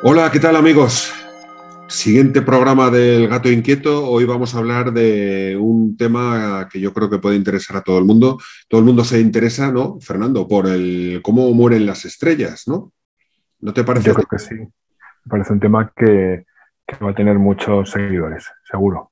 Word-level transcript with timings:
Hola, 0.00 0.30
¿qué 0.30 0.38
tal 0.38 0.54
amigos? 0.54 1.12
Siguiente 1.88 2.40
programa 2.40 2.88
del 2.88 3.26
Gato 3.26 3.50
Inquieto. 3.50 4.08
Hoy 4.08 4.24
vamos 4.26 4.54
a 4.54 4.58
hablar 4.58 4.92
de 4.92 5.58
un 5.60 5.96
tema 5.96 6.68
que 6.70 6.78
yo 6.78 6.94
creo 6.94 7.10
que 7.10 7.18
puede 7.18 7.34
interesar 7.34 7.78
a 7.78 7.82
todo 7.82 7.98
el 7.98 8.04
mundo. 8.04 8.38
Todo 8.68 8.78
el 8.80 8.84
mundo 8.84 9.02
se 9.02 9.18
interesa, 9.20 9.72
¿no, 9.72 9.98
Fernando? 10.00 10.46
Por 10.46 10.68
el 10.68 11.20
cómo 11.24 11.52
mueren 11.52 11.84
las 11.84 12.04
estrellas, 12.04 12.68
¿no? 12.68 12.92
¿No 13.58 13.72
te 13.72 13.82
parece? 13.82 14.06
Yo 14.06 14.14
creo 14.14 14.28
que 14.30 14.38
sí. 14.38 14.54
Me 14.54 15.30
parece 15.30 15.52
un 15.52 15.60
tema 15.60 15.92
que, 15.96 16.44
que 16.86 17.04
va 17.04 17.10
a 17.10 17.14
tener 17.16 17.36
muchos 17.40 17.90
seguidores, 17.90 18.46
seguro. 18.70 19.10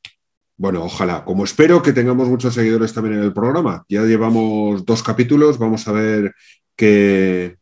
Bueno, 0.57 0.84
ojalá. 0.84 1.25
Como 1.25 1.43
espero 1.43 1.82
que 1.82 1.93
tengamos 1.93 2.29
muchos 2.29 2.55
seguidores 2.55 2.95
también 2.95 3.16
en 3.16 3.25
el 3.25 3.32
programa. 3.32 3.84
Ya 3.89 4.03
llevamos 4.03 4.87
dos 4.87 5.03
capítulos. 5.03 5.59
Vamos 5.59 5.89
a 5.89 5.93
ver 5.93 6.32
qué, 6.76 7.57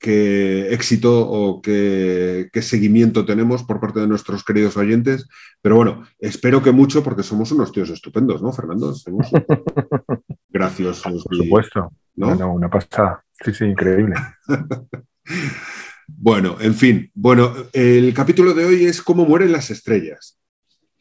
qué 0.00 0.72
éxito 0.72 1.28
o 1.28 1.60
qué, 1.60 2.48
seguimiento 2.62 3.26
tenemos 3.26 3.62
por 3.62 3.80
parte 3.80 4.00
de 4.00 4.08
nuestros 4.08 4.42
queridos 4.42 4.76
oyentes. 4.76 5.28
Pero 5.60 5.76
bueno, 5.76 6.02
espero 6.18 6.62
que 6.62 6.72
mucho 6.72 7.04
porque 7.04 7.22
somos 7.22 7.52
unos 7.52 7.70
tíos 7.70 7.90
estupendos, 7.90 8.42
¿no, 8.42 8.50
Fernando? 8.52 8.94
Somos 8.94 9.28
graciosos. 10.48 11.22
Por 11.22 11.36
supuesto. 11.36 11.92
¿no? 12.16 12.52
una 12.52 12.70
pasada. 12.70 13.22
Sí, 13.44 13.52
sí, 13.52 13.66
increíble. 13.66 14.16
bueno, 16.06 16.56
en 16.60 16.74
fin. 16.74 17.10
Bueno, 17.14 17.52
el 17.72 18.12
capítulo 18.14 18.54
de 18.54 18.64
hoy 18.64 18.86
es 18.86 19.02
cómo 19.02 19.26
mueren 19.26 19.52
las 19.52 19.70
estrellas. 19.70 20.38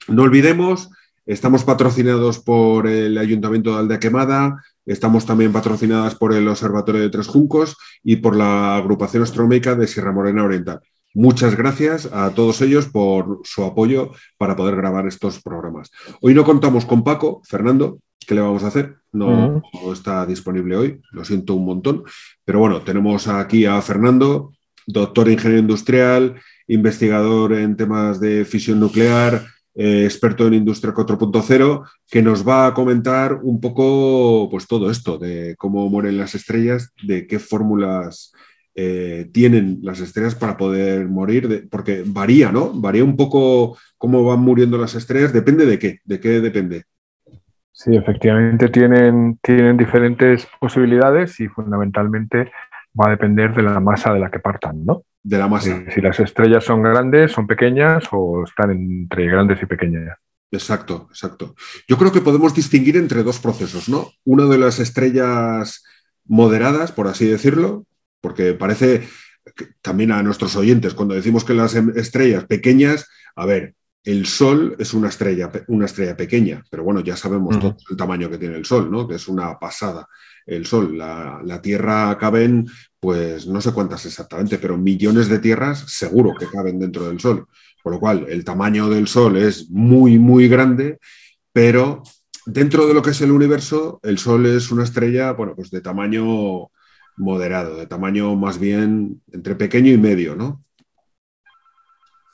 No 0.09 0.23
olvidemos, 0.23 0.89
estamos 1.25 1.63
patrocinados 1.63 2.39
por 2.39 2.87
el 2.87 3.17
Ayuntamiento 3.17 3.71
de 3.71 3.79
Aldea 3.79 3.99
Quemada, 3.99 4.61
Estamos 4.89 5.23
también 5.23 5.53
patrocinadas 5.53 6.15
por 6.15 6.33
el 6.33 6.47
Observatorio 6.47 7.01
de 7.01 7.11
Tres 7.11 7.27
Juncos 7.27 7.77
y 8.03 8.15
por 8.15 8.35
la 8.35 8.75
agrupación 8.75 9.21
astronómica 9.21 9.75
de 9.75 9.85
Sierra 9.85 10.11
Morena 10.11 10.43
Oriental. 10.43 10.79
Muchas 11.13 11.55
gracias 11.55 12.09
a 12.11 12.31
todos 12.31 12.59
ellos 12.61 12.87
por 12.87 13.39
su 13.43 13.63
apoyo 13.63 14.13
para 14.39 14.55
poder 14.55 14.75
grabar 14.75 15.05
estos 15.05 15.43
programas. 15.43 15.91
Hoy 16.21 16.33
no 16.33 16.43
contamos 16.43 16.87
con 16.87 17.03
Paco, 17.03 17.43
Fernando, 17.47 17.99
¿qué 18.25 18.33
le 18.33 18.41
vamos 18.41 18.63
a 18.63 18.67
hacer? 18.69 18.95
No, 19.11 19.61
está 19.93 20.25
disponible 20.25 20.75
hoy, 20.75 20.99
lo 21.11 21.23
siento 21.23 21.53
un 21.53 21.65
montón, 21.65 22.03
pero 22.43 22.57
bueno, 22.57 22.81
tenemos 22.81 23.27
aquí 23.27 23.67
a 23.67 23.79
Fernando, 23.83 24.53
doctor 24.87 25.29
ingeniero 25.29 25.61
industrial, 25.61 26.41
investigador 26.67 27.53
en 27.53 27.77
temas 27.77 28.19
de 28.19 28.43
fisión 28.43 28.79
nuclear, 28.79 29.45
eh, 29.81 30.03
experto 30.03 30.45
en 30.45 30.55
Industria 30.55 30.93
4.0, 30.93 31.89
que 32.11 32.21
nos 32.21 32.45
va 32.45 32.67
a 32.67 32.73
comentar 32.73 33.39
un 33.43 33.61
poco 33.61 34.49
pues, 34.51 34.67
todo 34.67 34.91
esto 34.91 35.17
de 35.17 35.55
cómo 35.57 35.87
mueren 35.89 36.17
las 36.17 36.35
estrellas, 36.35 36.91
de 37.01 37.25
qué 37.27 37.39
fórmulas 37.39 38.33
eh, 38.75 39.29
tienen 39.31 39.79
las 39.81 40.01
estrellas 40.01 40.35
para 40.35 40.57
poder 40.57 41.07
morir, 41.07 41.69
porque 41.71 42.03
varía, 42.05 42.51
¿no? 42.51 42.73
Varía 42.73 43.05
un 43.05 43.15
poco 43.15 43.77
cómo 43.97 44.25
van 44.25 44.41
muriendo 44.41 44.77
las 44.77 44.95
estrellas, 44.95 45.31
depende 45.31 45.65
de 45.65 45.79
qué, 45.79 45.99
de 46.03 46.19
qué 46.19 46.41
depende. 46.41 46.83
Sí, 47.71 47.95
efectivamente 47.95 48.67
tienen, 48.67 49.39
tienen 49.41 49.77
diferentes 49.77 50.45
posibilidades 50.59 51.39
y 51.39 51.47
fundamentalmente 51.47 52.51
va 52.99 53.07
a 53.07 53.11
depender 53.11 53.55
de 53.55 53.63
la 53.63 53.79
masa 53.79 54.13
de 54.13 54.19
la 54.19 54.29
que 54.29 54.39
partan, 54.39 54.85
¿no? 54.85 55.03
De 55.29 55.37
la 55.37 55.47
masa. 55.47 55.83
Si, 55.93 56.01
las 56.01 56.19
estrellas 56.19 56.63
son 56.63 56.81
grandes, 56.81 57.31
son 57.31 57.45
pequeñas 57.45 58.05
o 58.11 58.43
están 58.43 58.71
entre 58.71 59.27
grandes 59.27 59.61
y 59.61 59.67
pequeñas. 59.67 60.17
Exacto, 60.51 61.07
exacto. 61.11 61.55
Yo 61.87 61.97
creo 61.97 62.11
que 62.11 62.21
podemos 62.21 62.55
distinguir 62.55 62.97
entre 62.97 63.21
dos 63.21 63.37
procesos, 63.39 63.87
¿no? 63.89 64.09
Una 64.25 64.45
de 64.45 64.57
las 64.57 64.79
estrellas 64.79 65.83
moderadas, 66.25 66.91
por 66.91 67.07
así 67.07 67.27
decirlo, 67.27 67.85
porque 68.21 68.53
parece 68.53 69.07
también 69.81 70.11
a 70.11 70.23
nuestros 70.23 70.55
oyentes, 70.55 70.95
cuando 70.95 71.13
decimos 71.13 71.43
que 71.43 71.53
las 71.53 71.75
em, 71.75 71.91
estrellas 71.95 72.45
pequeñas, 72.45 73.07
a 73.35 73.45
ver, 73.45 73.75
el 74.03 74.25
Sol 74.25 74.75
es 74.79 74.95
una 74.95 75.09
estrella, 75.09 75.51
una 75.67 75.85
estrella 75.85 76.17
pequeña, 76.17 76.63
pero 76.71 76.83
bueno, 76.83 77.01
ya 77.01 77.15
sabemos 77.15 77.59
todo 77.59 77.77
el 77.87 77.97
tamaño 77.97 78.31
que 78.31 78.39
tiene 78.39 78.55
el 78.55 78.65
Sol, 78.65 78.89
¿no? 78.89 79.07
Que 79.07 79.15
es 79.15 79.27
una 79.27 79.59
pasada 79.59 80.07
el 80.49 80.65
Sol. 80.65 80.97
La, 80.97 81.41
la, 81.43 81.61
Tierra 81.61 82.17
caben, 82.17 82.67
pues 82.99 83.47
no 83.47 83.61
sé 83.61 83.71
cuántas 83.71 84.05
exactamente, 84.05 84.57
pero 84.57 84.77
millones 84.77 85.29
de 85.29 85.39
tierras 85.39 85.79
seguro 85.87 86.33
que 86.37 86.47
caben 86.47 86.79
dentro 86.79 87.07
del 87.07 87.19
Sol. 87.19 87.47
Por 87.81 87.93
lo 87.93 87.99
cual, 87.99 88.25
el 88.29 88.43
tamaño 88.43 88.89
del 88.89 89.07
Sol 89.07 89.37
es 89.37 89.69
muy, 89.69 90.19
muy 90.19 90.47
grande, 90.47 90.99
pero 91.53 92.03
dentro 92.45 92.87
de 92.87 92.93
lo 92.93 93.01
que 93.01 93.11
es 93.11 93.21
el 93.21 93.31
universo, 93.31 93.99
el 94.03 94.17
Sol 94.17 94.45
es 94.45 94.71
una 94.71 94.83
estrella, 94.83 95.31
bueno, 95.31 95.55
pues 95.55 95.71
de 95.71 95.81
tamaño 95.81 96.69
moderado, 97.17 97.77
de 97.77 97.87
tamaño 97.87 98.35
más 98.35 98.59
bien 98.59 99.21
entre 99.31 99.55
pequeño 99.55 99.91
y 99.91 99.97
medio, 99.97 100.35
¿no? 100.35 100.63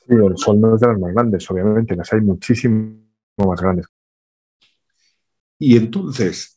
Sí, 0.07 0.13
el 0.13 0.37
Sol 0.37 0.61
no 0.61 0.75
es 0.75 0.81
de 0.81 0.87
las 0.87 0.99
más 0.99 1.13
grandes, 1.13 1.49
obviamente, 1.49 1.95
las 1.95 2.11
hay 2.13 2.21
muchísimo 2.21 2.97
más 3.37 3.61
grandes. 3.61 3.87
Y 5.57 5.77
entonces, 5.77 6.54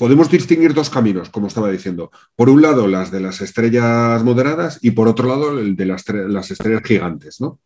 podemos 0.00 0.30
distinguir 0.30 0.72
dos 0.72 0.88
caminos, 0.88 1.28
como 1.28 1.46
estaba 1.46 1.70
diciendo. 1.70 2.10
Por 2.34 2.48
un 2.48 2.62
lado, 2.62 2.88
las 2.88 3.10
de 3.10 3.20
las 3.20 3.42
estrellas 3.42 4.24
moderadas 4.24 4.78
y 4.80 4.92
por 4.92 5.08
otro 5.08 5.28
lado, 5.28 5.58
el 5.58 5.76
de 5.76 5.84
las, 5.84 6.50
estrellas 6.50 6.82
gigantes, 6.82 7.38
¿no? 7.38 7.60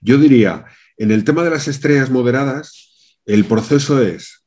Yo 0.00 0.18
diría, 0.18 0.66
en 0.96 1.10
el 1.10 1.24
tema 1.24 1.42
de 1.42 1.50
las 1.50 1.66
estrellas 1.66 2.10
moderadas, 2.10 3.18
el 3.26 3.44
proceso 3.44 4.00
es 4.00 4.44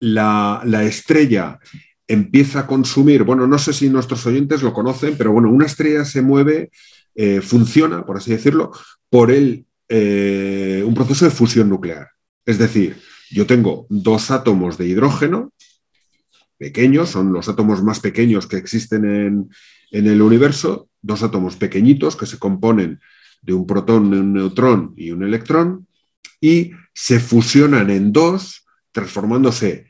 la, 0.00 0.62
la 0.64 0.82
estrella 0.82 1.60
empieza 2.08 2.58
a 2.58 2.66
consumir, 2.66 3.22
bueno, 3.22 3.46
no 3.46 3.60
sé 3.60 3.72
si 3.74 3.88
nuestros 3.88 4.26
oyentes 4.26 4.64
lo 4.64 4.72
conocen, 4.72 5.16
pero 5.16 5.30
bueno, 5.30 5.52
una 5.52 5.66
estrella 5.66 6.04
se 6.04 6.20
mueve 6.20 6.72
eh, 7.14 7.40
funciona, 7.42 8.04
por 8.04 8.16
así 8.16 8.32
decirlo, 8.32 8.72
por 9.08 9.30
el, 9.30 9.66
eh, 9.88 10.82
un 10.84 10.94
proceso 10.94 11.26
de 11.26 11.30
fusión 11.30 11.68
nuclear. 11.68 12.08
Es 12.44 12.58
decir, 12.58 12.96
yo 13.30 13.46
tengo 13.46 13.86
dos 13.88 14.30
átomos 14.30 14.78
de 14.78 14.86
hidrógeno 14.86 15.52
pequeños, 16.58 17.10
son 17.10 17.32
los 17.32 17.48
átomos 17.48 17.82
más 17.82 18.00
pequeños 18.00 18.46
que 18.46 18.56
existen 18.56 19.04
en, 19.04 19.50
en 19.90 20.06
el 20.06 20.22
universo, 20.22 20.88
dos 21.02 21.22
átomos 21.22 21.56
pequeñitos 21.56 22.16
que 22.16 22.26
se 22.26 22.38
componen 22.38 23.00
de 23.42 23.52
un 23.52 23.66
protón, 23.66 24.12
un 24.12 24.32
neutrón 24.32 24.94
y 24.96 25.10
un 25.10 25.22
electrón, 25.22 25.86
y 26.40 26.72
se 26.94 27.20
fusionan 27.20 27.90
en 27.90 28.12
dos, 28.12 28.66
transformándose 28.92 29.86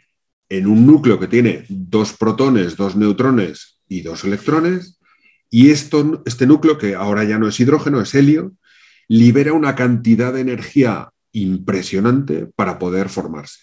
en 0.49 0.67
un 0.67 0.87
núcleo 0.87 1.19
que 1.19 1.29
tiene 1.29 1.65
dos 1.69 2.13
protones, 2.13 2.77
dos 2.77 2.97
neutrones 2.97 3.79
y 3.89 4.03
dos 4.03 4.25
electrones, 4.25 4.99
y 5.51 5.71
esto, 5.71 6.23
este 6.27 6.47
núcleo, 6.47 6.77
que 6.77 6.95
ahora 6.95 7.25
ya 7.25 7.39
no 7.39 7.49
es 7.49 7.59
hidrógeno, 7.61 8.01
es 8.01 8.15
helio, 8.15 8.53
libera 9.09 9.53
una 9.53 9.75
cantidad 9.77 10.33
de 10.33 10.41
energía 10.41 11.11
impresionante 11.37 12.47
para 12.57 12.79
poder 12.79 13.09
formarse. 13.09 13.61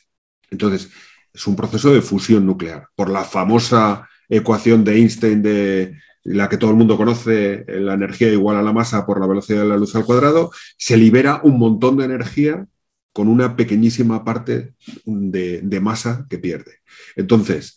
Entonces, 0.51 0.89
es 1.34 1.47
un 1.47 1.56
proceso 1.56 1.94
de 1.94 2.01
fusión 2.01 2.45
nuclear. 2.45 2.88
Por 2.95 3.09
la 3.09 3.23
famosa 3.23 4.07
ecuación 4.29 4.84
de 4.84 4.95
Einstein 4.95 5.41
de 5.41 5.97
la 6.23 6.47
que 6.47 6.57
todo 6.57 6.69
el 6.69 6.78
mundo 6.78 6.97
conoce, 6.97 7.66
la 7.67 7.95
energía 7.95 8.31
igual 8.31 8.57
a 8.57 8.62
la 8.62 8.72
masa 8.72 9.06
por 9.06 9.19
la 9.19 9.28
velocidad 9.28 9.63
de 9.63 9.69
la 9.69 9.78
luz 9.78 9.95
al 9.95 10.06
cuadrado, 10.06 10.51
se 10.78 10.95
libera 10.97 11.41
un 11.44 11.57
montón 11.57 11.97
de 11.97 12.06
energía 12.06 12.66
con 13.12 13.28
una 13.28 13.56
pequeñísima 13.56 14.23
parte 14.23 14.73
de, 15.06 15.62
de 15.62 15.79
masa 15.79 16.25
que 16.29 16.38
pierde. 16.38 16.79
Entonces, 17.16 17.75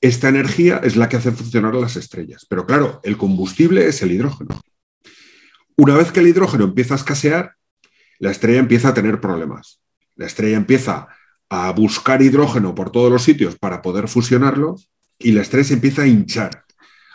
esta 0.00 0.28
energía 0.28 0.80
es 0.82 0.96
la 0.96 1.08
que 1.08 1.16
hace 1.16 1.32
funcionar 1.32 1.74
las 1.74 1.96
estrellas. 1.96 2.46
Pero 2.48 2.66
claro, 2.66 3.00
el 3.04 3.16
combustible 3.16 3.86
es 3.86 4.02
el 4.02 4.12
hidrógeno. 4.12 4.60
Una 5.76 5.96
vez 5.96 6.12
que 6.12 6.20
el 6.20 6.28
hidrógeno 6.28 6.64
empieza 6.64 6.94
a 6.94 6.96
escasear, 6.96 7.57
la 8.18 8.30
estrella 8.30 8.58
empieza 8.58 8.88
a 8.88 8.94
tener 8.94 9.20
problemas. 9.20 9.80
La 10.16 10.26
estrella 10.26 10.56
empieza 10.56 11.08
a 11.48 11.72
buscar 11.72 12.22
hidrógeno 12.22 12.74
por 12.74 12.90
todos 12.90 13.10
los 13.10 13.22
sitios 13.22 13.56
para 13.56 13.82
poder 13.82 14.08
fusionarlo 14.08 14.76
y 15.18 15.32
la 15.32 15.42
estrella 15.42 15.64
se 15.64 15.74
empieza 15.74 16.02
a 16.02 16.06
hinchar. 16.06 16.64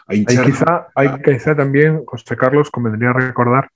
Hay 0.07 0.25
quizá, 0.25 0.87
hay 0.95 1.09
quizá 1.23 1.55
también, 1.55 2.03
José 2.05 2.35
Carlos, 2.35 2.69
convendría 2.69 3.13
recordar 3.13 3.69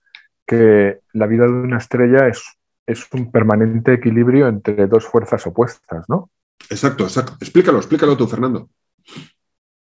que 0.45 0.99
la 1.13 1.27
vida 1.27 1.45
de 1.45 1.51
una 1.51 1.77
estrella 1.77 2.27
es, 2.27 2.43
es 2.85 3.05
un 3.11 3.31
permanente 3.31 3.93
equilibrio 3.93 4.47
entre 4.47 4.87
dos 4.87 5.05
fuerzas 5.05 5.45
opuestas, 5.47 6.05
¿no? 6.09 6.29
Exacto, 6.69 7.03
exacto. 7.03 7.33
Explícalo, 7.39 7.77
explícalo 7.77 8.17
tú, 8.17 8.27
Fernando. 8.27 8.69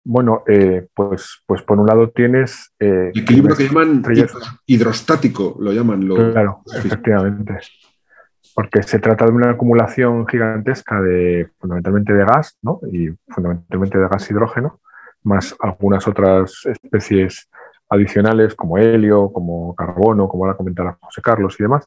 Bueno, 0.04 0.44
eh, 0.46 0.86
pues, 0.94 1.42
pues 1.46 1.62
por 1.62 1.78
un 1.78 1.86
lado 1.86 2.10
tienes... 2.10 2.72
Eh, 2.78 3.10
equilibrio 3.14 3.54
que 3.54 3.68
llaman 3.68 4.02
hidrostático, 4.66 5.56
lo 5.60 5.72
llaman. 5.72 6.06
claro, 6.32 6.62
efectivamente. 6.74 7.58
Porque 8.54 8.82
se 8.82 8.98
trata 8.98 9.26
de 9.26 9.32
una 9.32 9.50
acumulación 9.50 10.26
gigantesca 10.26 11.00
de 11.00 11.50
fundamentalmente 11.58 12.12
de 12.12 12.24
gas, 12.24 12.58
¿no? 12.62 12.80
Y 12.90 13.10
fundamentalmente 13.28 13.98
de 13.98 14.08
gas 14.08 14.30
hidrógeno, 14.30 14.80
más 15.22 15.54
algunas 15.60 16.08
otras 16.08 16.66
especies 16.66 17.48
adicionales 17.88 18.54
como 18.54 18.78
helio, 18.78 19.30
como 19.32 19.74
carbono, 19.74 20.28
como 20.28 20.44
ahora 20.44 20.56
comentará 20.56 20.96
José 21.00 21.20
Carlos 21.20 21.56
y 21.58 21.62
demás. 21.62 21.86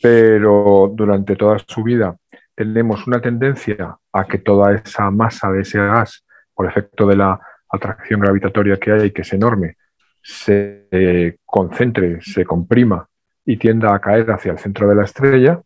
Pero 0.00 0.90
durante 0.92 1.36
toda 1.36 1.58
su 1.66 1.82
vida 1.82 2.16
tenemos 2.54 3.06
una 3.06 3.20
tendencia 3.20 3.96
a 4.12 4.24
que 4.24 4.38
toda 4.38 4.74
esa 4.74 5.10
masa 5.10 5.50
de 5.52 5.62
ese 5.62 5.78
gas 5.78 6.24
por 6.62 6.70
efecto 6.70 7.06
de 7.06 7.16
la 7.16 7.40
atracción 7.68 8.20
gravitatoria 8.20 8.76
que 8.76 8.92
hay, 8.92 9.10
que 9.10 9.22
es 9.22 9.32
enorme, 9.32 9.76
se 10.22 11.38
concentre, 11.44 12.20
se 12.20 12.44
comprima 12.44 13.08
y 13.44 13.56
tienda 13.56 13.92
a 13.92 13.98
caer 13.98 14.30
hacia 14.30 14.52
el 14.52 14.58
centro 14.60 14.88
de 14.88 14.94
la 14.94 15.02
estrella. 15.02 15.60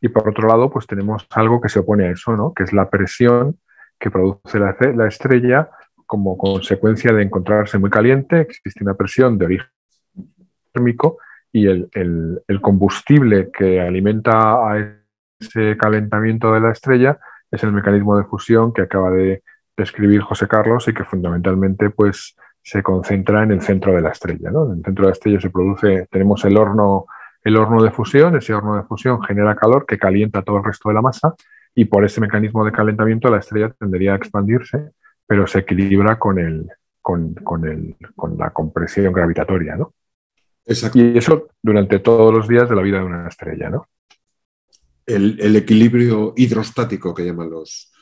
Y 0.00 0.08
por 0.08 0.28
otro 0.28 0.48
lado, 0.48 0.68
pues 0.68 0.88
tenemos 0.88 1.24
algo 1.30 1.60
que 1.60 1.68
se 1.68 1.78
opone 1.78 2.06
a 2.06 2.10
eso, 2.10 2.36
¿no? 2.36 2.52
que 2.52 2.64
es 2.64 2.72
la 2.72 2.90
presión 2.90 3.60
que 3.96 4.10
produce 4.10 4.58
la, 4.58 5.06
estrella 5.06 5.70
como 6.04 6.36
consecuencia 6.36 7.12
de 7.12 7.22
encontrarse 7.22 7.78
muy 7.78 7.90
caliente. 7.90 8.40
Existe 8.40 8.82
una 8.82 8.94
presión 8.94 9.38
de 9.38 9.44
origen 9.44 9.68
térmico 10.72 11.18
y 11.52 11.68
el, 11.68 11.88
el 11.92 12.60
combustible 12.60 13.52
que 13.52 13.80
alimenta 13.80 14.32
a 14.54 14.96
ese 15.38 15.76
calentamiento 15.76 16.52
de 16.52 16.60
la 16.60 16.72
estrella 16.72 17.20
es 17.52 17.62
el 17.62 17.72
mecanismo 17.72 18.16
de 18.16 18.24
fusión 18.24 18.72
que 18.72 18.82
acaba 18.82 19.10
de 19.10 19.44
describir 19.80 20.20
José 20.20 20.46
Carlos 20.46 20.86
y 20.88 20.94
que 20.94 21.04
fundamentalmente 21.04 21.90
pues, 21.90 22.36
se 22.62 22.82
concentra 22.82 23.42
en 23.42 23.52
el 23.52 23.62
centro 23.62 23.92
de 23.94 24.00
la 24.00 24.10
estrella. 24.10 24.50
En 24.50 24.78
el 24.78 24.84
centro 24.84 25.04
de 25.04 25.08
la 25.08 25.12
estrella 25.12 25.40
se 25.40 25.50
produce, 25.50 26.06
tenemos 26.10 26.44
el 26.44 26.56
horno, 26.56 27.06
el 27.42 27.56
horno 27.56 27.82
de 27.82 27.90
fusión, 27.90 28.36
ese 28.36 28.54
horno 28.54 28.76
de 28.76 28.84
fusión 28.84 29.22
genera 29.22 29.56
calor 29.56 29.86
que 29.86 29.98
calienta 29.98 30.42
todo 30.42 30.58
el 30.58 30.64
resto 30.64 30.88
de 30.88 30.94
la 30.94 31.02
masa 31.02 31.34
y 31.74 31.86
por 31.86 32.04
ese 32.04 32.20
mecanismo 32.20 32.64
de 32.64 32.72
calentamiento 32.72 33.30
la 33.30 33.38
estrella 33.38 33.70
tendería 33.78 34.12
a 34.12 34.16
expandirse, 34.16 34.92
pero 35.26 35.46
se 35.46 35.60
equilibra 35.60 36.18
con, 36.18 36.38
el, 36.38 36.68
con, 37.00 37.34
el, 37.64 37.96
con 38.14 38.38
la 38.38 38.50
compresión 38.50 39.12
gravitatoria. 39.12 39.76
¿no? 39.76 39.94
Y 40.94 41.18
eso 41.18 41.48
durante 41.62 41.98
todos 41.98 42.32
los 42.32 42.46
días 42.46 42.68
de 42.68 42.76
la 42.76 42.82
vida 42.82 42.98
de 42.98 43.04
una 43.04 43.28
estrella. 43.28 43.70
¿no? 43.70 43.86
el, 45.14 45.56
equilibrio 45.56 46.32
hidrostático 46.36 47.14
que 47.14 47.24
llaman 47.24 47.50
los, 47.50 47.92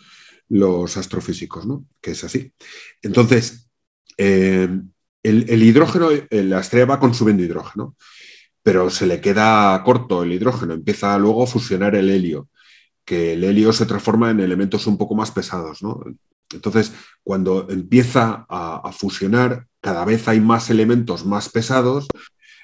los 0.48 0.96
astrofísicos, 0.96 1.66
¿no? 1.66 1.84
que 2.00 2.12
es 2.12 2.24
así. 2.24 2.52
Entonces, 3.02 3.68
eh, 4.16 4.68
el, 5.22 5.62
hidrógeno, 5.62 6.10
eh, 6.10 6.26
la 6.44 6.60
estrella 6.60 6.86
va 6.86 7.00
consumiendo 7.00 7.42
hidrógeno, 7.42 7.96
pero 8.62 8.90
se 8.90 9.06
le 9.06 9.20
queda 9.20 9.82
corto 9.84 10.22
el 10.22 10.32
hidrógeno, 10.32 10.74
empieza 10.74 11.18
luego 11.18 11.42
a 11.42 11.46
fusionar 11.46 11.94
el 11.94 12.10
helio, 12.10 12.48
que 13.04 13.34
el 13.34 13.44
helio 13.44 13.72
se 13.72 13.86
transforma 13.86 14.30
en 14.30 14.40
elementos 14.40 14.86
un 14.86 14.98
poco 14.98 15.14
más 15.14 15.30
pesados. 15.30 15.82
¿no? 15.82 16.02
Entonces, 16.52 16.92
cuando 17.22 17.68
empieza 17.70 18.46
a, 18.48 18.90
fusionar, 18.92 19.66
cada 19.80 20.04
vez 20.04 20.28
hay 20.28 20.40
más 20.40 20.70
elementos 20.70 21.24
más 21.24 21.48
pesados, 21.48 22.08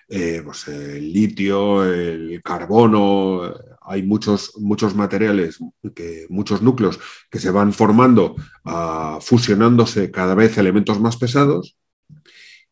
eh, 0.08 0.42
pues 0.44 0.68
el 0.68 1.12
litio, 1.12 1.84
el 1.84 2.42
carbono, 2.42 3.54
hay 3.84 4.02
muchos, 4.02 4.52
muchos 4.58 4.94
materiales, 4.94 5.58
que, 5.94 6.26
muchos 6.30 6.62
núcleos 6.62 6.98
que 7.30 7.38
se 7.38 7.50
van 7.50 7.72
formando, 7.72 8.34
ah, 8.64 9.18
fusionándose 9.20 10.10
cada 10.10 10.34
vez 10.34 10.56
elementos 10.58 11.00
más 11.00 11.16
pesados, 11.16 11.76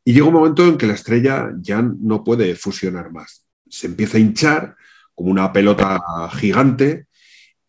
y 0.04 0.14
llega 0.14 0.26
un 0.26 0.34
momento 0.34 0.66
en 0.66 0.78
que 0.78 0.86
la 0.86 0.94
estrella 0.94 1.50
ya 1.60 1.82
no 1.82 2.24
puede 2.24 2.56
fusionar 2.56 3.12
más. 3.12 3.46
Se 3.68 3.86
empieza 3.86 4.16
a 4.16 4.20
hinchar 4.20 4.76
como 5.14 5.30
una 5.30 5.52
pelota 5.52 6.00
gigante 6.32 7.06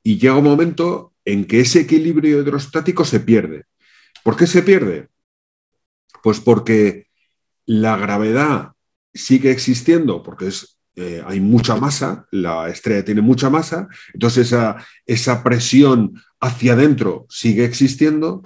y 0.01 0.17
llega 0.17 0.37
un 0.37 0.43
momento 0.43 1.13
en 1.25 1.45
que 1.45 1.59
ese 1.59 1.81
equilibrio 1.81 2.41
hidrostático 2.41 3.05
se 3.05 3.19
pierde. 3.19 3.65
¿Por 4.23 4.35
qué 4.35 4.47
se 4.47 4.63
pierde? 4.63 5.09
Pues 6.23 6.39
porque 6.39 7.07
la 7.65 7.97
gravedad 7.97 8.71
sigue 9.13 9.51
existiendo, 9.51 10.23
porque 10.23 10.47
es 10.47 10.72
eh, 10.95 11.23
hay 11.25 11.39
mucha 11.39 11.75
masa, 11.75 12.27
la 12.31 12.69
estrella 12.69 13.03
tiene 13.03 13.21
mucha 13.21 13.49
masa, 13.49 13.87
entonces 14.13 14.47
esa, 14.47 14.77
esa 15.05 15.43
presión 15.43 16.21
hacia 16.39 16.73
adentro 16.73 17.25
sigue 17.29 17.65
existiendo 17.65 18.43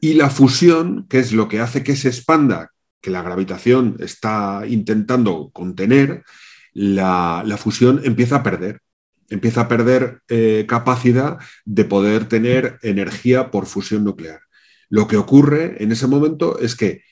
y 0.00 0.14
la 0.14 0.30
fusión, 0.30 1.06
que 1.08 1.18
es 1.18 1.32
lo 1.32 1.48
que 1.48 1.60
hace 1.60 1.82
que 1.82 1.96
se 1.96 2.08
expanda, 2.08 2.70
que 3.00 3.10
la 3.10 3.22
gravitación 3.22 3.96
está 4.00 4.62
intentando 4.66 5.50
contener, 5.52 6.24
la, 6.72 7.44
fusión 7.58 8.00
empieza 8.04 8.36
a 8.36 8.42
perder, 8.42 8.80
empieza 9.28 9.62
a 9.62 9.68
perder 9.68 10.20
eh, 10.28 10.66
capacidad 10.68 11.38
de 11.64 11.84
poder 11.84 12.26
tener 12.26 12.78
energía 12.82 13.50
por 13.50 13.66
fusión 13.66 14.04
nuclear. 14.04 14.40
Lo 14.88 15.08
que 15.08 15.16
ocurre 15.16 15.82
en 15.82 15.92
ese 15.92 16.06
momento 16.06 16.58
es 16.58 16.76
que 16.76 17.02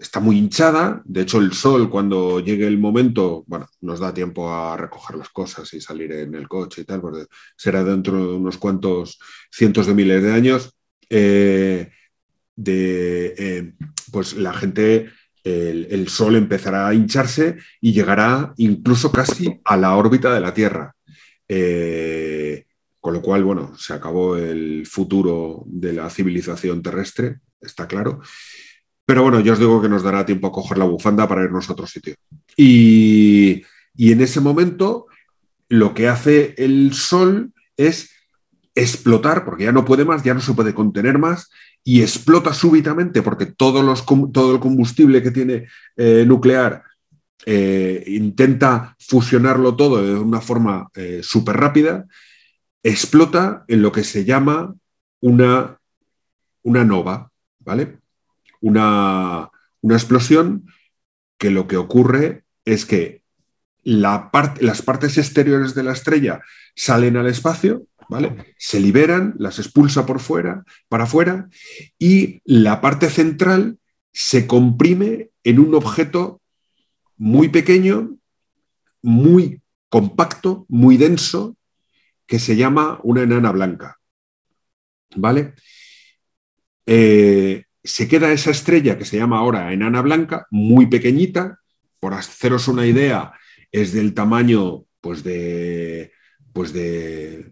está 0.00 0.18
muy 0.18 0.38
hinchada. 0.38 1.02
De 1.04 1.20
hecho, 1.20 1.38
el 1.38 1.52
sol, 1.52 1.90
cuando 1.90 2.40
llegue 2.40 2.66
el 2.66 2.78
momento, 2.78 3.44
bueno, 3.46 3.68
nos 3.82 4.00
da 4.00 4.14
tiempo 4.14 4.50
a 4.50 4.76
recoger 4.76 5.16
las 5.16 5.28
cosas 5.28 5.72
y 5.74 5.80
salir 5.80 6.10
en 6.12 6.34
el 6.34 6.48
coche 6.48 6.80
y 6.80 6.84
tal, 6.84 7.02
porque 7.02 7.26
será 7.56 7.84
dentro 7.84 8.16
de 8.16 8.34
unos 8.34 8.56
cuantos 8.56 9.18
cientos 9.50 9.86
de 9.86 9.94
miles 9.94 10.22
de 10.22 10.32
años. 10.32 10.74
Eh, 11.10 11.90
de, 12.56 13.34
eh, 13.38 13.72
pues 14.10 14.34
la 14.34 14.52
gente, 14.54 15.10
el, 15.44 16.08
sol 16.08 16.36
empezará 16.36 16.88
a 16.88 16.94
hincharse 16.94 17.58
y 17.80 17.92
llegará 17.92 18.54
incluso 18.56 19.12
casi 19.12 19.60
a 19.64 19.76
la 19.76 19.96
órbita 19.96 20.32
de 20.32 20.40
la 20.40 20.54
Tierra. 20.54 20.94
Eh, 21.46 22.64
con 23.00 23.14
lo 23.14 23.22
cual, 23.22 23.44
bueno, 23.44 23.76
se 23.78 23.92
acabó 23.92 24.36
el 24.36 24.86
futuro 24.86 25.64
de 25.66 25.92
la 25.92 26.08
civilización 26.10 26.82
terrestre, 26.82 27.40
está 27.60 27.86
claro. 27.86 28.20
Pero 29.10 29.24
bueno, 29.24 29.40
yo 29.40 29.54
os 29.54 29.58
digo 29.58 29.82
que 29.82 29.88
nos 29.88 30.04
dará 30.04 30.24
tiempo 30.24 30.46
a 30.46 30.52
coger 30.52 30.78
la 30.78 30.84
bufanda 30.84 31.26
para 31.26 31.42
irnos 31.42 31.68
a 31.68 31.72
otro 31.72 31.84
sitio. 31.84 32.14
Y, 32.56 33.64
en 33.98 34.20
ese 34.20 34.40
momento 34.40 35.08
lo 35.68 35.94
que 35.94 36.06
hace 36.06 36.54
el 36.58 36.94
Sol 36.94 37.52
es 37.76 38.12
explotar, 38.72 39.44
porque 39.44 39.64
ya 39.64 39.72
no 39.72 39.84
puede 39.84 40.04
más, 40.04 40.22
ya 40.22 40.32
no 40.32 40.40
se 40.40 40.54
puede 40.54 40.74
contener 40.74 41.18
más, 41.18 41.50
y 41.82 42.02
explota 42.02 42.54
súbitamente, 42.54 43.20
porque 43.20 43.46
todo, 43.46 43.82
los, 43.82 44.06
todo 44.32 44.54
el 44.54 44.60
combustible 44.60 45.24
que 45.24 45.32
tiene 45.32 45.66
eh, 45.96 46.24
nuclear 46.24 46.84
eh, 47.46 48.04
intenta 48.06 48.94
fusionarlo 49.00 49.74
todo 49.74 50.06
de 50.06 50.14
una 50.14 50.40
forma 50.40 50.88
eh, 50.94 51.18
súper 51.24 51.56
rápida, 51.56 52.06
explota 52.84 53.64
en 53.66 53.82
lo 53.82 53.90
que 53.90 54.04
se 54.04 54.24
llama 54.24 54.72
una, 55.20 55.80
una 56.62 56.84
nova, 56.84 57.28
¿vale? 57.58 57.99
Una, 58.60 59.50
explosión 59.82 60.66
que 61.38 61.50
lo 61.50 61.66
que 61.66 61.76
ocurre 61.76 62.44
es 62.64 62.84
que 62.84 63.22
la 63.82 64.30
las 64.60 64.82
partes 64.82 65.16
exteriores 65.16 65.74
de 65.74 65.82
la 65.82 65.92
estrella 65.92 66.42
salen 66.74 67.16
al 67.16 67.26
espacio, 67.26 67.86
¿vale? 68.08 68.54
Se 68.58 68.78
liberan, 68.78 69.34
las 69.38 69.58
expulsa 69.58 70.04
por 70.04 70.20
fuera, 70.20 70.64
para 70.88 71.04
afuera, 71.04 71.48
y 71.98 72.42
la 72.44 72.80
parte 72.80 73.08
central 73.08 73.78
se 74.12 74.46
comprime 74.46 75.30
en 75.44 75.60
un 75.60 75.74
objeto 75.74 76.40
muy 77.16 77.48
pequeño, 77.48 78.16
muy 79.02 79.62
compacto, 79.88 80.66
muy 80.68 80.96
denso, 80.96 81.56
que 82.26 82.38
se 82.38 82.56
llama 82.56 83.00
una 83.02 83.22
enana 83.22 83.50
blanca. 83.52 83.98
¿Vale? 85.16 85.54
Eh, 86.86 87.64
se 87.82 88.08
queda 88.08 88.32
esa 88.32 88.50
estrella 88.50 88.98
que 88.98 89.04
se 89.04 89.16
llama 89.16 89.38
ahora 89.38 89.72
enana 89.72 90.02
blanca, 90.02 90.46
muy 90.50 90.86
pequeñita, 90.86 91.58
por 91.98 92.14
haceros 92.14 92.68
una 92.68 92.86
idea, 92.86 93.32
es 93.72 93.92
del 93.92 94.14
tamaño 94.14 94.84
pues 95.00 95.22
de, 95.22 96.12
pues 96.52 96.72
de 96.72 97.50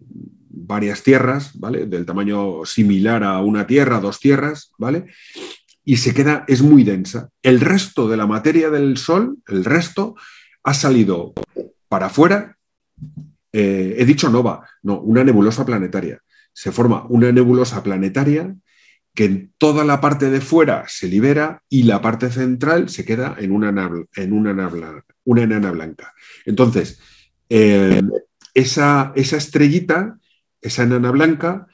varias 0.49 1.03
tierras, 1.03 1.57
¿vale? 1.59 1.85
Del 1.85 2.05
tamaño 2.05 2.65
similar 2.65 3.23
a 3.23 3.39
una 3.39 3.65
tierra, 3.65 3.99
dos 3.99 4.19
tierras, 4.19 4.71
¿vale? 4.77 5.07
Y 5.83 5.97
se 5.97 6.13
queda, 6.13 6.45
es 6.47 6.61
muy 6.61 6.83
densa. 6.83 7.29
El 7.41 7.59
resto 7.59 8.07
de 8.07 8.17
la 8.17 8.27
materia 8.27 8.69
del 8.69 8.97
Sol, 8.97 9.37
el 9.47 9.65
resto, 9.65 10.15
ha 10.63 10.73
salido 10.73 11.33
para 11.87 12.07
afuera. 12.07 12.57
Eh, 13.51 13.95
he 13.97 14.05
dicho 14.05 14.29
nova, 14.29 14.67
no, 14.83 14.99
una 14.99 15.23
nebulosa 15.23 15.65
planetaria. 15.65 16.21
Se 16.53 16.71
forma 16.71 17.05
una 17.09 17.31
nebulosa 17.31 17.81
planetaria 17.81 18.55
que 19.13 19.25
en 19.25 19.53
toda 19.57 19.83
la 19.83 20.01
parte 20.01 20.29
de 20.29 20.41
fuera 20.41 20.85
se 20.87 21.07
libera 21.07 21.63
y 21.69 21.83
la 21.83 22.01
parte 22.01 22.31
central 22.31 22.89
se 22.89 23.05
queda 23.05 23.35
en 23.37 23.51
una, 23.51 23.69
en 24.15 24.33
una, 24.33 24.51
enana 25.43 25.71
blanca. 25.71 26.13
Entonces, 26.45 26.99
eh, 27.49 28.01
esa, 28.53 29.11
esa 29.15 29.37
estrellita, 29.37 30.17
esa 30.61 30.83
enana 30.83 31.11
blanca, 31.11 31.67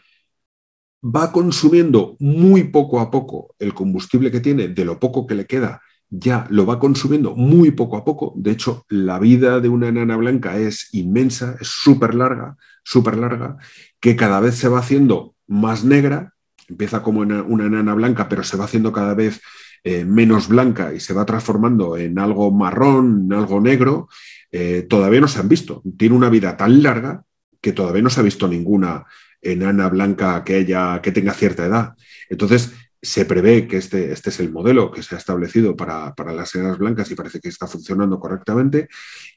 va 1.04 1.32
consumiendo 1.32 2.16
muy 2.20 2.66
poco 2.66 3.00
a 3.00 3.12
poco 3.12 3.56
el 3.60 3.74
combustible 3.74 4.32
que 4.32 4.40
tiene, 4.40 4.70
de 4.70 4.86
lo 4.86 5.00
poco 5.00 5.28
que 5.28 5.36
le 5.36 5.46
queda, 5.46 5.82
ya 6.10 6.48
lo 6.50 6.66
va 6.66 6.80
consumiendo 6.80 7.36
muy 7.36 7.72
poco 7.72 7.98
a 7.98 8.06
poco. 8.06 8.34
De 8.38 8.52
hecho, 8.52 8.86
la 8.90 9.20
vida 9.20 9.60
de 9.60 9.70
una 9.70 9.90
enana 9.90 10.18
blanca 10.18 10.58
es 10.58 10.90
inmensa, 10.94 11.58
es 11.60 11.68
súper 11.68 12.16
larga, 12.16 12.58
súper 12.84 13.18
larga, 13.18 13.58
que 14.00 14.16
cada 14.16 14.40
vez 14.40 14.56
se 14.56 14.68
va 14.68 14.80
haciendo 14.80 15.36
más 15.48 15.84
negra 15.84 16.35
empieza 16.68 17.02
como 17.02 17.22
una, 17.22 17.66
enana 17.66 17.94
blanca, 17.94 18.28
pero 18.30 18.44
se 18.44 18.58
va 18.58 18.66
haciendo 18.66 18.92
cada 18.92 19.14
vez 19.14 19.42
eh, 19.84 20.06
menos 20.06 20.48
blanca 20.48 20.94
y 20.94 21.00
se 21.00 21.14
va 21.14 21.26
transformando 21.26 21.98
en 21.98 22.18
algo 22.20 22.52
marrón, 22.52 23.26
en 23.26 23.34
algo 23.34 23.62
negro, 23.62 24.10
eh, 24.52 24.86
todavía 24.90 25.22
no 25.22 25.28
se 25.28 25.40
han 25.40 25.50
visto. 25.50 25.84
Tiene 25.98 26.16
una 26.16 26.30
vida 26.30 26.58
tan 26.58 26.82
larga 26.82 27.24
que 27.62 27.74
todavía 27.74 28.02
no 28.02 28.10
se 28.10 28.20
ha 28.20 28.24
visto 28.24 28.48
ninguna 28.48 29.06
enana 29.42 29.90
blanca 29.90 30.44
que, 30.44 30.66
que 31.02 31.12
tenga 31.12 31.34
cierta 31.34 31.66
edad. 31.66 31.94
Entonces, 32.30 32.74
se 33.06 33.26
prevé 33.26 33.68
que 33.68 33.78
este, 33.78 34.12
este, 34.12 34.32
es 34.32 34.40
el 34.40 34.52
modelo 34.52 34.92
que 34.92 35.04
se 35.04 35.16
ha 35.16 35.18
establecido 35.18 35.76
para, 35.76 36.14
las 36.34 36.56
enanas 36.56 36.80
blancas 36.80 37.10
y 37.12 37.16
parece 37.16 37.40
que 37.40 37.50
está 37.50 37.68
funcionando 37.68 38.20
correctamente 38.20 38.88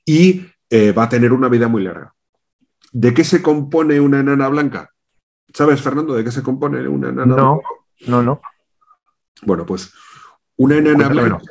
y 0.05 0.47
eh, 0.71 0.93
va 0.93 1.05
a 1.05 1.09
tener 1.09 1.33
una 1.33 1.49
vida 1.49 1.69
muy 1.69 1.85
larga. 1.85 2.15
¿De 2.93 3.13
qué 3.13 3.25
se 3.25 3.43
compone 3.43 4.01
una 4.01 4.21
enana 4.21 4.49
blanca? 4.49 4.91
¿Sabes, 5.53 5.81
Fernando, 5.81 6.15
de 6.15 6.25
qué 6.25 6.31
se 6.31 6.43
compone 6.43 6.87
una 6.87 7.09
enana 7.09 7.35
no, 7.35 7.55
blanca? 7.55 7.69
No, 8.07 8.23
no. 8.23 8.41
Bueno, 9.43 9.65
pues 9.67 9.93
una 10.57 10.77
enana 10.77 11.09
blanca, 11.09 11.43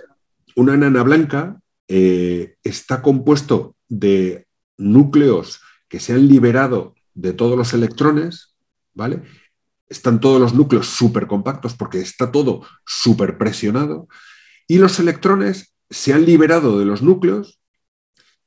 una 0.55 0.73
enana 0.73 1.03
blanca 1.03 1.59
eh, 1.87 2.55
está 2.63 3.01
compuesto 3.01 3.75
de 3.87 4.47
núcleos 4.77 5.61
que 5.87 5.99
se 5.99 6.13
han 6.13 6.27
liberado 6.27 6.95
de 7.13 7.33
todos 7.33 7.57
los 7.57 7.73
electrones, 7.73 8.55
¿vale? 8.93 9.23
Están 9.89 10.19
todos 10.19 10.39
los 10.39 10.53
núcleos 10.53 10.87
súper 10.87 11.27
compactos 11.27 11.73
porque 11.75 11.99
está 11.99 12.31
todo 12.31 12.61
súper 12.85 13.37
presionado 13.37 14.07
y 14.67 14.77
los 14.77 14.99
electrones 14.99 15.73
se 15.89 16.13
han 16.13 16.25
liberado 16.25 16.77
de 16.77 16.85
los 16.85 17.01
núcleos. 17.01 17.59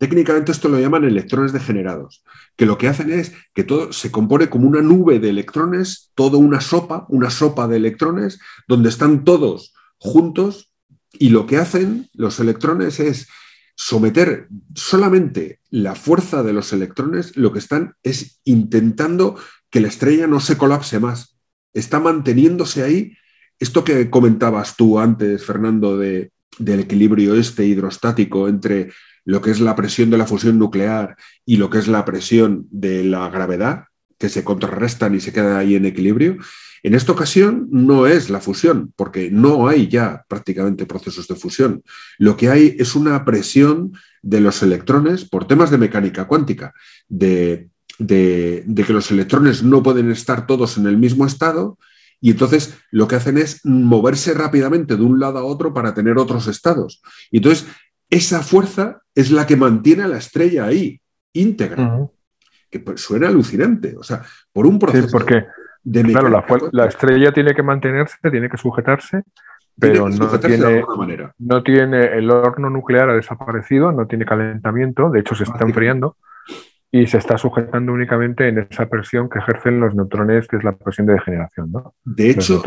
Técnicamente 0.01 0.51
esto 0.51 0.71
lo 0.71 0.81
llaman 0.81 1.05
electrones 1.05 1.53
degenerados, 1.53 2.25
que 2.57 2.65
lo 2.65 2.79
que 2.79 2.89
hacen 2.89 3.13
es 3.13 3.35
que 3.53 3.65
todo 3.65 3.93
se 3.93 4.11
compone 4.11 4.49
como 4.49 4.67
una 4.67 4.81
nube 4.81 5.19
de 5.19 5.29
electrones, 5.29 6.11
toda 6.15 6.39
una 6.39 6.63
sopa, 6.63 7.05
una 7.11 7.29
sopa 7.29 7.69
de 7.69 7.77
electrones, 7.77 8.41
donde 8.67 8.89
están 8.89 9.25
todos 9.25 9.75
juntos 9.99 10.73
y 11.13 11.29
lo 11.29 11.47
que 11.47 11.59
hacen 11.59 12.09
los 12.15 12.41
electrones 12.41 12.99
es 12.99 13.29
someter 13.75 14.49
solamente 14.75 15.61
la 15.69 15.95
fuerza 15.95 16.43
de 16.43 16.55
los 16.55 16.73
electrones, 16.73 17.37
lo 17.37 17.53
que 17.53 17.59
están 17.59 17.93
es 18.03 18.41
intentando 18.45 19.37
que 19.69 19.81
la 19.81 19.89
estrella 19.89 20.27
no 20.27 20.41
se 20.41 20.57
colapse 20.57 20.99
más. 20.99 21.39
Está 21.75 22.01
manteniéndose 22.01 22.83
ahí. 22.83 23.13
Esto 23.59 23.85
que 23.85 24.09
comentabas 24.09 24.77
tú 24.77 24.99
antes, 24.99 25.45
Fernando, 25.45 25.99
de, 25.99 26.33
del 26.59 26.81
equilibrio 26.81 27.35
este 27.35 27.67
hidrostático 27.67 28.49
entre 28.49 28.93
lo 29.25 29.41
que 29.41 29.51
es 29.51 29.61
la 29.61 29.77
presión 29.77 30.11
de 30.11 30.19
la 30.19 30.27
fusión 30.27 30.59
nuclear 30.59 31.17
y 31.45 31.57
lo 31.57 31.71
que 31.71 31.79
es 31.79 31.89
la 31.89 32.05
presión 32.05 32.67
de 32.71 33.05
la 33.05 33.29
gravedad, 33.29 33.85
que 34.19 34.29
se 34.29 34.45
contrarrestan 34.45 35.15
y 35.15 35.21
se 35.21 35.33
queda 35.33 35.59
ahí 35.59 35.75
en 35.75 35.87
equilibrio, 35.87 36.37
en 36.83 36.95
esta 36.95 37.13
ocasión 37.13 37.69
no 37.71 38.07
es 38.07 38.31
la 38.31 38.41
fusión, 38.41 38.93
porque 38.97 39.31
no 39.31 39.69
hay 39.69 39.89
ya 39.89 40.25
prácticamente 40.29 40.87
procesos 40.87 41.29
de 41.29 41.35
fusión. 41.35 41.83
Lo 42.19 42.37
que 42.37 42.49
hay 42.49 42.77
es 42.79 42.95
una 42.95 43.25
presión 43.25 43.93
de 44.23 44.41
los 44.41 44.63
electrones 44.63 45.25
por 45.25 45.47
temas 45.47 45.71
de 45.71 45.79
mecánica 45.79 46.27
cuántica, 46.27 46.73
de, 47.09 47.69
que 47.99 48.65
los 48.89 49.11
electrones 49.11 49.63
no 49.63 49.83
pueden 49.83 50.11
estar 50.11 50.47
todos 50.47 50.79
en 50.79 50.87
el 50.87 50.97
mismo 50.97 51.27
estado 51.27 51.79
y 52.23 52.31
entonces 52.31 52.75
lo 52.91 53.09
que 53.09 53.17
hacen 53.17 53.39
es 53.39 53.65
moverse 53.65 54.35
rápidamente 54.35 54.97
de 54.97 55.03
un 55.03 55.21
lado 55.21 55.39
a 55.39 55.45
otro 55.45 55.73
para 55.73 55.95
tener 55.95 56.19
otros 56.19 56.47
estados. 56.49 57.03
Y 57.31 57.39
entonces 57.39 57.67
esa 58.11 58.43
fuerza 58.43 59.03
es 59.15 59.31
la 59.31 59.47
que 59.47 59.57
mantiene 59.57 60.03
a 60.03 60.09
la 60.09 60.19
estrella 60.19 60.67
ahí, 60.67 61.01
íntegra. 61.33 62.09
Que 62.69 62.81
pues, 62.81 63.01
suena 63.01 63.29
alucinante. 63.29 63.97
O 63.97 64.03
sea, 64.03 64.23
por 64.53 64.67
un 64.67 64.79
proceso. 64.79 65.09
porque 65.11 65.47
claro, 65.85 66.45
la, 66.73 66.87
estrella 66.87 67.33
tiene 67.33 67.55
que 67.55 67.63
mantenerse, 67.63 68.17
tiene 68.31 68.49
que 68.49 68.57
sujetarse, 68.57 69.23
pero 69.79 70.09
no, 70.09 70.39
tiene, 70.39 70.85
no 71.39 71.63
tiene 71.63 72.19
el 72.19 72.31
horno 72.31 72.69
nuclear 72.69 73.11
ha 73.11 73.15
desaparecido, 73.15 73.93
no 73.93 74.07
tiene 74.07 74.27
calentamiento, 74.27 75.11
de 75.11 75.21
hecho 75.21 75.35
se 75.35 75.45
está 75.45 75.65
enfriando 75.65 76.17
y 76.93 77.07
se 77.07 77.19
está 77.19 77.39
sujetando 77.39 77.93
únicamente 77.93 78.49
en 78.49 78.59
esa 78.59 78.89
presión 78.89 79.29
que 79.29 79.39
ejercen 79.39 79.79
los 79.79 79.95
neutrones, 79.95 80.49
que 80.49 80.57
es 80.57 80.65
la 80.65 80.77
presión 80.77 81.07
de 81.07 81.15
degeneración. 81.15 81.71
¿no? 81.71 81.95
De, 82.05 82.31
hecho, 82.31 82.61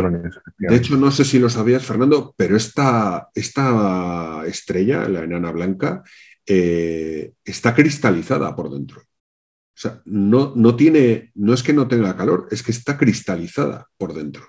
de 0.58 0.76
hecho, 0.76 0.96
no 0.96 1.12
sé 1.12 1.26
si 1.26 1.40
lo 1.40 1.50
sabías, 1.50 1.86
Fernando, 1.86 2.34
pero 2.38 2.56
esta, 2.56 3.30
esta 3.34 4.44
estrella, 4.46 5.10
la 5.10 5.24
enana 5.24 5.52
blanca, 5.52 6.04
eh, 6.46 7.34
está 7.44 7.74
cristalizada 7.76 8.56
por 8.56 8.72
dentro. 8.72 9.02
O 9.02 9.76
sea, 9.76 10.02
no, 10.06 10.54
no, 10.56 10.76
tiene, 10.76 11.32
no 11.36 11.54
es 11.54 11.64
que 11.64 11.74
no 11.74 11.88
tenga 11.88 12.16
calor, 12.16 12.48
es 12.52 12.64
que 12.64 12.72
está 12.72 12.98
cristalizada 12.98 13.88
por 13.98 14.14
dentro. 14.14 14.44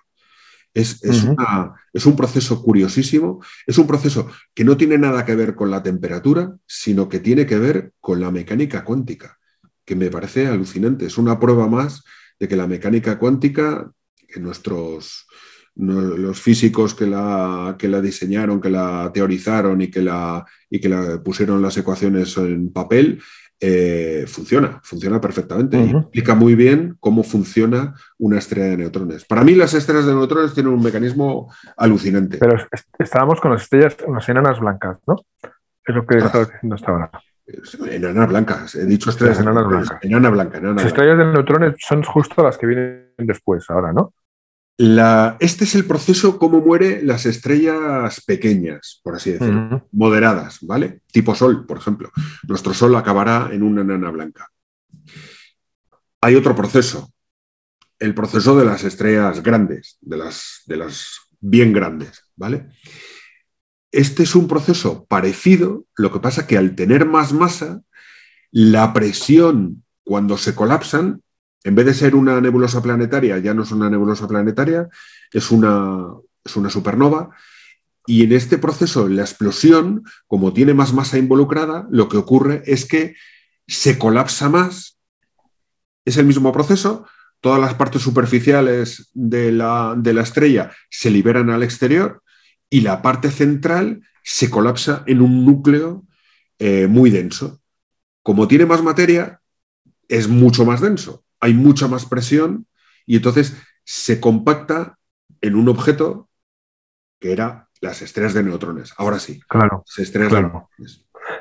Es, 0.72 1.02
es, 1.04 2.04
un 2.04 2.16
proceso 2.16 2.60
curiosísimo, 2.60 3.40
es 3.64 3.78
un 3.78 3.86
proceso 3.86 4.28
que 4.52 4.64
no 4.64 4.76
tiene 4.76 4.98
nada 4.98 5.24
que 5.24 5.36
ver 5.36 5.54
con 5.54 5.70
la 5.70 5.84
temperatura, 5.84 6.56
sino 6.66 7.08
que 7.08 7.20
tiene 7.20 7.46
que 7.46 7.58
ver 7.58 7.92
con 8.00 8.20
la 8.20 8.32
mecánica 8.32 8.82
cuántica, 8.82 9.38
que 9.84 9.96
me 9.96 10.10
parece 10.10 10.46
alucinante. 10.46 11.06
Es 11.06 11.18
una 11.18 11.38
prueba 11.38 11.68
más 11.68 12.04
de 12.38 12.48
que 12.48 12.56
la 12.56 12.66
mecánica 12.66 13.18
cuántica, 13.18 13.90
que 14.28 14.40
nuestros, 14.40 15.26
los 15.76 16.40
físicos 16.40 16.94
que 16.94 17.06
la, 17.06 17.76
que 17.78 17.88
la 17.88 18.00
diseñaron, 18.00 18.60
que 18.60 18.70
la 18.70 19.10
teorizaron 19.12 19.80
y 19.80 19.90
que, 19.90 20.02
la, 20.02 20.44
y 20.70 20.80
que 20.80 20.88
la 20.88 21.22
pusieron 21.22 21.62
las 21.62 21.76
ecuaciones 21.76 22.36
en 22.36 22.72
papel, 22.72 23.20
eh, 23.60 24.24
funciona, 24.26 24.80
funciona 24.82 25.20
perfectamente 25.20 25.78
y 25.78 25.90
explica 25.90 26.34
muy 26.34 26.54
bien 26.54 26.96
cómo 27.00 27.22
funciona 27.22 27.94
una 28.18 28.38
estrella 28.38 28.70
de 28.70 28.76
neutrones. 28.78 29.24
Para 29.24 29.44
mí 29.44 29.54
las 29.54 29.72
estrellas 29.74 30.06
de 30.06 30.14
neutrones 30.14 30.54
tienen 30.54 30.72
un 30.72 30.82
mecanismo 30.82 31.50
alucinante. 31.76 32.38
Pero 32.38 32.56
estábamos 32.98 33.40
con 33.40 33.52
las 33.52 33.62
estrellas, 33.62 33.96
las 34.06 34.28
enanas 34.28 34.58
blancas, 34.60 34.98
¿no? 35.06 35.16
Es 35.86 35.94
lo 35.94 36.04
que 36.04 36.18
estaba 36.18 36.44
diciendo 36.44 36.74
hasta 36.74 36.90
ahora. 36.90 37.10
Enanas 37.46 38.28
blancas, 38.28 38.74
he 38.74 38.86
dicho 38.86 39.10
estrellas 39.10 39.40
enanas 39.40 39.66
blancas. 39.66 39.98
Enana 40.02 40.30
blanca, 40.30 40.60
las 40.60 40.86
estrellas 40.86 41.18
de 41.18 41.24
neutrones 41.26 41.74
son 41.78 42.02
justo 42.02 42.42
las 42.42 42.56
que 42.56 42.66
vienen 42.66 43.12
después 43.18 43.68
ahora, 43.68 43.92
¿no? 43.92 44.14
este 44.76 45.64
es 45.64 45.74
el 45.76 45.84
proceso 45.84 46.36
como 46.38 46.60
mueren 46.60 47.06
las 47.06 47.26
estrellas 47.26 48.20
pequeñas, 48.26 49.00
por 49.04 49.14
así 49.14 49.30
decirlo, 49.30 49.86
moderadas, 49.92 50.58
¿vale? 50.62 51.00
Tipo 51.12 51.34
Sol, 51.34 51.64
por 51.64 51.78
ejemplo. 51.78 52.10
Nuestro 52.48 52.74
Sol 52.74 52.96
acabará 52.96 53.50
en 53.52 53.62
una 53.62 53.82
enana 53.82 54.10
blanca. 54.10 54.48
Hay 56.20 56.34
otro 56.34 56.56
proceso, 56.56 57.12
el 58.00 58.14
proceso 58.14 58.58
de 58.58 58.64
las 58.64 58.82
estrellas 58.82 59.42
grandes, 59.42 59.98
de 60.00 60.16
las, 60.16 60.62
de 60.66 60.76
las 60.76 61.20
bien 61.40 61.72
grandes, 61.72 62.24
¿vale? 62.34 62.68
Este 63.94 64.24
es 64.24 64.34
un 64.34 64.48
proceso 64.48 65.06
parecido, 65.06 65.84
lo 65.94 66.10
que 66.10 66.18
pasa 66.18 66.48
que 66.48 66.58
al 66.58 66.74
tener 66.74 67.06
más 67.06 67.32
masa, 67.32 67.82
la 68.50 68.92
presión 68.92 69.84
cuando 70.02 70.36
se 70.36 70.56
colapsan 70.56 71.22
en 71.62 71.76
vez 71.76 71.86
de 71.86 71.94
ser 71.94 72.16
una 72.16 72.40
nebulosa 72.40 72.82
planetaria, 72.82 73.38
ya 73.38 73.54
no 73.54 73.62
es 73.62 73.70
una 73.70 73.88
nebulosa 73.88 74.26
planetaria, 74.26 74.88
es 75.32 75.52
una, 75.52 76.08
es 76.44 76.56
una 76.56 76.70
supernova. 76.70 77.30
Y 78.04 78.24
en 78.24 78.32
este 78.32 78.58
proceso, 78.58 79.08
la 79.08 79.22
explosión, 79.22 80.02
como 80.26 80.52
tiene 80.52 80.74
más 80.74 80.92
masa 80.92 81.16
involucrada, 81.16 81.86
lo 81.88 82.08
que 82.08 82.16
ocurre 82.16 82.64
es 82.66 82.86
que 82.86 83.14
se 83.68 83.96
colapsa 83.96 84.48
más. 84.48 84.98
Es 86.04 86.16
el 86.16 86.26
mismo 86.26 86.52
proceso, 86.52 87.06
todas 87.40 87.60
las 87.60 87.74
partes 87.74 88.02
superficiales 88.02 89.08
de 89.14 89.52
la, 89.52 89.96
estrella 90.20 90.72
se 90.90 91.12
liberan 91.12 91.48
al 91.50 91.62
exterior 91.62 92.23
y 92.74 92.80
la 92.80 93.02
parte 93.02 93.30
central 93.30 94.02
se 94.22 94.50
colapsa 94.50 95.02
en 95.06 95.20
un 95.22 95.44
núcleo 95.44 96.04
eh, 96.58 96.86
muy 96.86 97.10
denso. 97.10 97.60
Como 98.22 98.48
tiene 98.48 98.66
más 98.66 98.82
materia, 98.82 99.40
es 100.08 100.28
mucho 100.28 100.64
más 100.64 100.80
denso 100.80 101.24
hay 101.44 101.52
mucha 101.52 101.88
más 101.88 102.06
presión 102.06 102.66
y 103.04 103.16
entonces 103.16 103.62
se 103.84 104.18
compacta 104.18 104.96
en 105.42 105.56
un 105.56 105.68
objeto 105.68 106.30
que 107.20 107.32
era 107.32 107.68
las 107.82 108.00
estrellas 108.00 108.32
de 108.32 108.42
neutrones. 108.42 108.94
Ahora 108.96 109.18
sí. 109.18 109.42
Claro. 109.46 109.84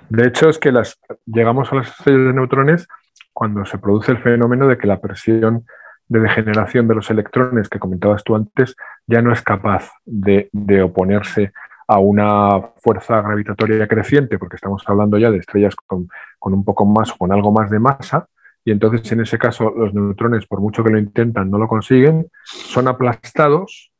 De 0.09 0.27
hecho, 0.27 0.49
es 0.49 0.59
que 0.59 0.73
las, 0.73 0.99
llegamos 1.25 1.71
a 1.71 1.75
las 1.75 1.87
estrellas 1.87 2.27
de 2.27 2.33
neutrones 2.33 2.87
cuando 3.31 3.65
se 3.65 3.77
produce 3.77 4.11
el 4.11 4.21
fenómeno 4.21 4.67
de 4.67 4.77
que 4.77 4.87
la 4.87 4.99
presión 4.99 5.65
de 6.13 6.19
degeneración 6.19 6.87
de 6.87 6.95
los 6.95 7.09
electrones 7.09 7.67
que 7.67 7.79
comentabas 7.79 8.23
tú 8.23 8.35
antes 8.35 8.75
ya 9.07 9.21
no 9.21 9.33
es 9.33 9.41
capaz 9.41 9.91
de, 10.05 10.49
oponerse 10.83 11.51
a 11.87 11.97
una 11.97 12.61
fuerza 12.77 13.21
gravitatoria 13.21 13.87
creciente, 13.87 14.37
porque 14.37 14.55
estamos 14.55 14.83
hablando 14.85 15.17
ya 15.17 15.31
de 15.31 15.39
estrellas 15.39 15.75
con, 15.75 16.07
con 16.37 16.53
un 16.53 16.63
poco 16.63 16.85
más 16.85 17.11
o 17.11 17.17
con 17.17 17.31
algo 17.33 17.51
más 17.51 17.69
de 17.71 17.79
masa, 17.79 18.27
y 18.63 18.71
entonces 18.71 19.11
en 19.11 19.21
ese 19.21 19.37
caso 19.37 19.73
los 19.75 19.93
neutrones, 19.93 20.45
por 20.45 20.61
mucho 20.61 20.83
que 20.83 20.91
lo 20.91 20.99
intentan, 20.99 21.49
no 21.49 21.57
lo 21.57 21.67
consiguen, 21.67 22.27
son 22.43 22.87
aplastados, 22.87 23.91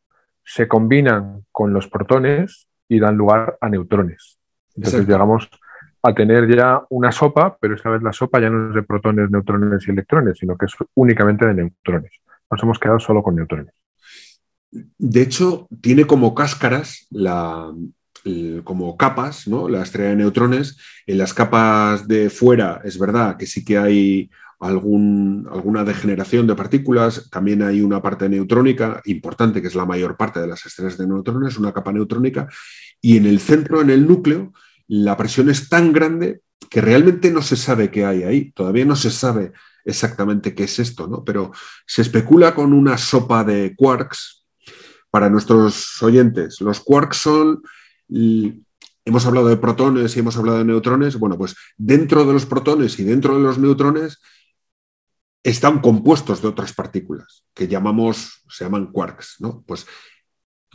se 0.45 0.67
combinan 0.67 1.45
con 1.51 1.73
los 1.73 1.87
protones 1.87 2.69
y 2.87 2.99
dan 2.99 3.17
lugar 3.17 3.57
a 3.59 3.69
neutrones. 3.69 4.39
Entonces 4.75 5.07
llegamos 5.07 5.49
a 6.03 6.13
tener 6.13 6.53
ya 6.53 6.81
una 6.89 7.11
sopa, 7.11 7.57
pero 7.59 7.75
esta 7.75 7.89
vez 7.89 8.03
la 8.03 8.11
sopa 8.11 8.39
ya 8.39 8.49
no 8.49 8.69
es 8.69 8.75
de 8.75 8.83
protones, 8.83 9.31
neutrones 9.31 9.87
y 9.87 9.91
electrones, 9.91 10.37
sino 10.37 10.57
que 10.57 10.65
es 10.65 10.73
únicamente 10.95 11.45
de 11.45 11.53
neutrones. 11.53 12.11
Nos 12.51 12.61
hemos 12.61 12.77
quedado 12.77 12.99
solo 12.99 13.23
con 13.23 13.35
neutrones. 13.35 13.73
De 14.71 15.21
hecho, 15.21 15.67
tiene 15.81 16.05
como 16.05 16.35
cáscaras 16.35 17.07
la, 17.09 17.71
como 18.63 18.97
capas, 18.97 19.47
¿no? 19.47 19.69
La 19.69 19.83
estrella 19.83 20.09
de 20.09 20.17
neutrones. 20.17 20.77
En 21.07 21.17
las 21.17 21.33
capas 21.33 22.07
de 22.07 22.29
fuera 22.29 22.81
es 22.83 22.99
verdad 22.99 23.37
que 23.37 23.45
sí 23.45 23.63
que 23.63 23.77
hay 23.77 24.29
algún, 24.59 25.47
alguna 25.51 25.83
degeneración 25.83 26.47
de 26.47 26.55
partículas, 26.55 27.29
también 27.29 27.61
hay 27.61 27.81
una 27.81 28.01
parte 28.01 28.29
neutrónica 28.29 29.01
importante, 29.05 29.61
que 29.61 29.67
es 29.67 29.75
la 29.75 29.85
mayor 29.85 30.15
parte 30.15 30.39
de 30.39 30.47
las 30.47 30.65
estrellas 30.65 30.97
de 30.97 31.07
neutrones, 31.07 31.57
una 31.57 31.73
capa 31.73 31.91
neutrónica, 31.91 32.47
y 33.01 33.17
en 33.17 33.25
el 33.25 33.39
centro, 33.39 33.81
en 33.81 33.89
el 33.89 34.07
núcleo, 34.07 34.53
la 35.01 35.17
presión 35.17 35.49
es 35.49 35.69
tan 35.69 35.91
grande 35.91 36.41
que 36.69 36.79
realmente 36.79 37.31
no 37.31 37.41
se 37.41 37.55
sabe 37.55 37.89
qué 37.89 38.05
hay 38.05 38.23
ahí, 38.23 38.51
todavía 38.51 38.85
no 38.85 38.95
se 38.95 39.09
sabe 39.09 39.51
exactamente 39.85 40.53
qué 40.53 40.65
es 40.65 40.77
esto, 40.79 41.07
¿no? 41.07 41.23
pero 41.23 41.51
se 41.85 42.03
especula 42.03 42.53
con 42.53 42.73
una 42.73 42.97
sopa 42.97 43.43
de 43.43 43.73
quarks. 43.75 44.45
Para 45.09 45.29
nuestros 45.29 46.01
oyentes, 46.01 46.59
los 46.61 46.79
quarks 46.79 47.17
son 47.17 47.61
hemos 49.05 49.25
hablado 49.25 49.47
de 49.47 49.57
protones 49.57 50.15
y 50.15 50.19
hemos 50.19 50.37
hablado 50.37 50.59
de 50.59 50.65
neutrones. 50.65 51.17
Bueno, 51.17 51.37
pues 51.37 51.55
dentro 51.77 52.25
de 52.25 52.33
los 52.33 52.45
protones 52.45 52.97
y 52.99 53.03
dentro 53.03 53.35
de 53.35 53.43
los 53.43 53.57
neutrones 53.57 54.19
están 55.43 55.79
compuestos 55.81 56.41
de 56.41 56.47
otras 56.47 56.73
partículas 56.73 57.45
que 57.53 57.67
llamamos, 57.67 58.43
se 58.47 58.63
llaman 58.63 58.91
quarks, 58.91 59.37
¿no? 59.39 59.63
Pues 59.67 59.85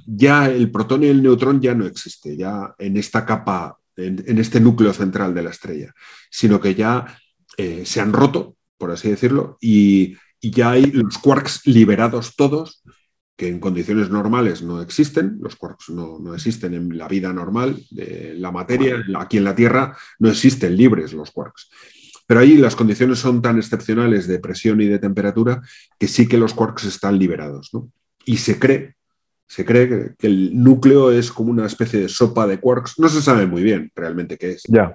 ya 0.07 0.49
el 0.49 0.71
protón 0.71 1.05
y 1.05 1.07
el 1.07 1.23
neutrón 1.23 1.61
ya 1.61 1.75
no 1.75 1.87
existe, 1.87 2.37
ya 2.37 2.75
en 2.79 2.97
esta 2.97 3.25
capa, 3.25 3.79
en, 3.99 4.39
este 4.39 4.61
núcleo 4.61 4.93
central 4.93 5.35
de 5.35 5.43
la 5.43 5.51
estrella, 5.51 5.93
sino 6.31 6.61
que 6.61 6.75
ya 6.75 7.19
eh, 7.57 7.83
se 7.85 8.01
han 8.01 8.13
roto, 8.13 8.57
por 8.77 8.91
así 8.91 9.11
decirlo, 9.11 9.59
y, 9.61 10.17
ya 10.41 10.71
hay 10.71 10.93
los 10.93 11.19
quarks 11.19 11.67
liberados 11.67 12.37
todos, 12.37 12.85
que 13.37 13.49
en 13.49 13.59
condiciones 13.59 14.09
normales 14.09 14.63
no 14.63 14.81
existen, 14.81 15.39
los 15.41 15.57
quarks 15.57 15.91
no, 15.91 16.21
no, 16.21 16.33
existen 16.33 16.75
en 16.75 16.97
la 16.97 17.09
vida 17.09 17.33
normal 17.33 17.83
de 17.91 18.35
la 18.37 18.53
materia, 18.53 19.05
aquí 19.19 19.39
en 19.39 19.45
la 19.45 19.57
Tierra 19.57 19.97
no 20.21 20.29
existen 20.29 20.77
libres 20.77 21.13
los 21.13 21.33
quarks. 21.33 21.71
Pero 22.29 22.41
ahí 22.41 22.57
las 22.57 22.77
condiciones 22.77 23.19
son 23.19 23.43
tan 23.43 23.57
excepcionales 23.57 24.29
de 24.29 24.39
presión 24.39 24.81
y 24.81 24.87
de 24.87 25.01
temperatura 25.01 25.61
que 25.99 26.07
sí 26.07 26.29
que 26.29 26.39
los 26.39 26.55
quarks 26.55 26.85
están 26.85 27.19
liberados. 27.19 27.71
Y 28.25 28.37
se 28.37 28.61
cree, 28.61 28.95
se 29.49 29.65
cree 29.65 30.15
que 30.19 30.27
el 30.27 30.63
núcleo 30.63 31.11
es 31.11 31.33
como 31.33 31.51
una 31.51 31.67
especie 31.67 32.01
de 32.01 32.09
sopa 32.09 32.47
de 32.47 32.61
quarks. 32.61 32.99
No 32.99 33.09
se 33.09 33.23
sabe 33.23 33.47
muy 33.47 33.63
bien 33.63 33.91
realmente 33.95 34.37
qué 34.37 34.51
es. 34.51 34.63
Ya. 34.69 34.95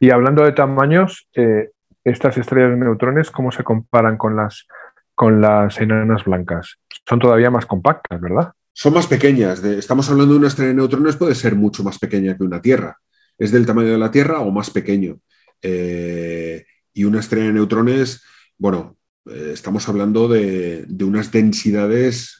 Y 0.00 0.10
hablando 0.10 0.42
de 0.42 0.52
tamaños, 0.52 1.28
eh, 1.34 1.70
estas 2.02 2.38
estrellas 2.38 2.70
de 2.70 2.78
neutrones, 2.78 3.30
¿cómo 3.30 3.52
se 3.52 3.62
comparan 3.62 4.16
con 4.16 4.36
las, 4.36 4.66
con 5.14 5.40
las 5.40 5.78
enanas 5.80 6.24
blancas? 6.24 6.78
Son 7.06 7.18
todavía 7.18 7.50
más 7.50 7.66
compactas, 7.66 8.20
¿verdad? 8.20 8.52
Son 8.72 8.94
más 8.94 9.06
pequeñas. 9.06 9.62
estamos 9.62 10.10
hablando 10.10 10.32
de 10.32 10.38
una 10.38 10.48
estrella 10.48 10.70
de 10.70 10.76
neutrones, 10.76 11.16
puede 11.16 11.34
ser 11.34 11.54
mucho 11.54 11.84
más 11.84 11.98
pequeña 11.98 12.36
que 12.36 12.44
una 12.44 12.62
Tierra. 12.62 12.96
Es 13.36 13.52
del 13.52 13.66
tamaño 13.66 13.88
de 13.88 13.98
la 13.98 14.10
Tierra 14.10 14.40
o 14.40 14.50
más 14.50 14.70
pequeño. 14.70 15.18
Eh, 15.60 16.64
y 16.94 17.04
una 17.04 17.20
estrella 17.20 17.48
de 17.48 17.52
neutrones, 17.52 18.24
bueno, 18.56 18.96
eh, 19.26 19.50
estamos 19.52 19.88
hablando 19.88 20.28
de, 20.28 20.86
unas 21.02 21.30
densidades 21.30 22.39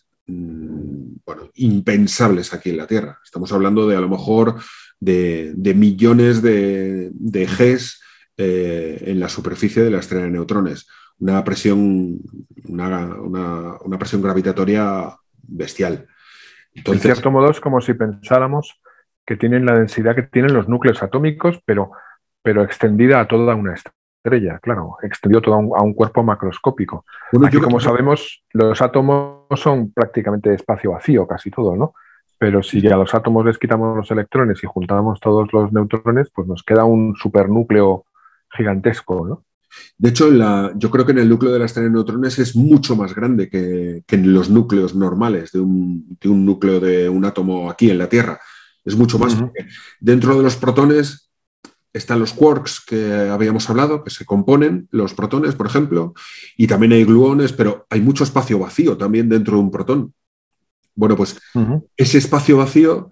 bueno, 1.25 1.51
impensables 1.55 2.53
aquí 2.53 2.71
en 2.71 2.77
la 2.77 2.87
Tierra. 2.87 3.19
Estamos 3.25 3.53
hablando 3.53 3.89
de 3.89 3.97
a 3.97 4.01
lo 4.01 4.09
mejor 4.09 4.57
de, 4.99 5.55
millones 5.77 6.43
de, 6.43 7.11
de 7.13 7.47
Gs 7.47 8.01
eh, 8.37 9.05
en 9.07 9.21
la 9.21 9.29
superficie 9.29 9.83
de 9.83 9.91
la 9.91 9.99
estrella 9.99 10.25
de 10.25 10.31
neutrones. 10.31 10.89
Una 11.19 11.45
presión, 11.45 12.19
una, 12.65 13.99
presión 13.99 14.23
gravitatoria 14.23 15.15
bestial. 15.43 16.07
en 16.75 17.01
cierto 17.01 17.31
modo 17.31 17.51
es 17.51 17.61
como 17.61 17.81
si 17.81 17.95
pensáramos 17.95 18.81
que 19.27 19.37
tienen 19.37 19.67
la 19.67 19.79
densidad 19.79 20.15
que 20.15 20.23
tienen 20.23 20.55
los 20.55 20.69
núcleos 20.69 21.03
atómicos, 21.03 21.61
pero 21.67 21.93
pero 22.43 22.63
extendida 22.63 23.21
a 23.21 23.29
toda 23.29 23.55
una 23.55 23.75
estrella, 23.75 23.97
claro, 24.61 24.97
extendido 25.03 25.41
todo 25.41 25.55
a 25.55 25.83
un, 25.83 25.95
cuerpo 25.95 26.23
macroscópico. 26.23 27.05
Aquí, 27.45 27.59
como 27.59 27.81
sabemos, 27.81 28.43
los 28.53 28.81
átomos 28.83 29.47
son 29.57 29.93
prácticamente 29.93 30.55
espacio 30.55 30.93
vacío, 30.93 31.27
casi 31.27 31.51
todo, 31.51 31.77
¿no? 31.77 31.95
Pero 32.39 32.63
si 32.63 32.87
a 32.87 32.97
los 32.97 33.15
átomos 33.15 33.45
les 33.45 33.59
quitamos 33.59 33.97
los 33.97 34.11
electrones 34.11 34.63
y 34.63 34.67
juntamos 34.67 35.21
todos 35.21 35.53
los 35.53 35.73
neutrones, 35.73 36.31
pues 36.35 36.47
nos 36.49 36.63
queda 36.63 36.85
un 36.85 37.15
supernúcleo 37.17 38.07
gigantesco, 38.51 39.27
¿no? 39.27 39.45
De 39.99 40.09
hecho, 40.09 40.29
yo 40.75 40.91
creo 40.91 41.07
que 41.07 41.13
en 41.13 41.19
el 41.19 41.29
núcleo 41.29 41.53
de 41.53 41.61
la 41.61 41.67
estrella 41.67 41.89
de 41.89 41.95
neutrones 41.95 42.39
es 42.39 42.57
mucho 42.57 42.97
más 42.97 43.15
grande 43.15 43.49
que, 43.49 44.03
en 44.09 44.33
los 44.33 44.51
núcleos 44.51 44.95
normales 44.95 45.53
de 45.53 45.61
un, 45.61 46.19
núcleo 46.25 46.81
de 46.81 47.09
un 47.09 47.25
átomo 47.25 47.71
aquí 47.71 47.91
en 47.91 47.99
la 47.99 48.09
Tierra. 48.09 48.41
Es 48.85 48.97
mucho 48.97 49.19
más. 49.19 49.37
Dentro 50.01 50.37
de 50.37 50.43
los 50.43 50.57
protones 50.57 51.30
están 51.93 52.21
los 52.21 52.33
quarks 52.33 52.81
que 52.85 53.29
habíamos 53.31 53.69
hablado, 53.69 54.05
que 54.05 54.11
se 54.11 54.25
componen, 54.25 54.89
los 54.91 55.15
protones, 55.15 55.55
por 55.55 55.67
ejemplo, 55.67 56.15
y 56.57 56.67
también 56.67 56.93
hay 56.93 57.05
gluones, 57.05 57.53
pero 57.53 57.87
hay 57.91 58.01
mucho 58.01 58.25
espacio 58.25 58.59
vacío 58.59 58.97
también 58.97 59.29
dentro 59.29 59.57
de 59.57 59.63
un 59.63 59.71
protón. 59.71 60.15
Bueno, 60.95 61.17
pues 61.17 61.41
ese 61.97 62.19
espacio 62.19 62.57
vacío 62.57 63.11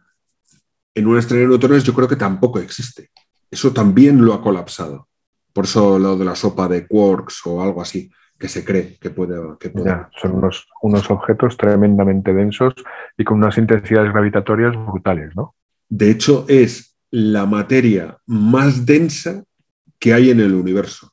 en 0.95 1.07
una 1.07 1.21
estrella 1.21 1.43
de 1.43 1.49
neutrones 1.49 1.85
yo 1.85 1.95
creo 1.95 2.09
que 2.09 2.17
tampoco 2.17 2.59
existe. 2.59 3.11
Eso 3.51 3.73
también 3.73 4.25
lo 4.25 4.35
ha 4.35 4.43
colapsado. 4.43 5.09
Por 5.53 5.65
eso 5.65 5.99
lo 5.99 6.17
de 6.17 6.25
la 6.25 6.35
sopa 6.35 6.69
de 6.69 6.87
quarks 6.87 7.47
o 7.47 7.63
algo 7.63 7.81
así, 7.81 8.11
que 8.39 8.49
se 8.49 8.65
cree 8.65 8.97
que 9.01 9.11
puede. 9.11 9.37
Que 9.59 9.73
son 10.21 10.33
unos, 10.33 10.69
unos 10.83 11.11
objetos 11.11 11.57
tremendamente 11.57 12.33
densos 12.33 12.75
y 13.17 13.25
con 13.25 13.39
unas 13.39 13.59
intensidades 13.59 14.13
gravitatorias 14.13 14.75
brutales, 14.77 15.35
¿no? 15.35 15.55
De 15.89 16.11
hecho, 16.11 16.45
es 16.49 16.98
la 17.11 17.47
materia 17.47 18.19
más 18.27 18.85
densa 18.85 19.45
que 19.99 20.15
hay 20.15 20.31
en 20.31 20.41
el 20.41 20.55
universo. 20.55 21.13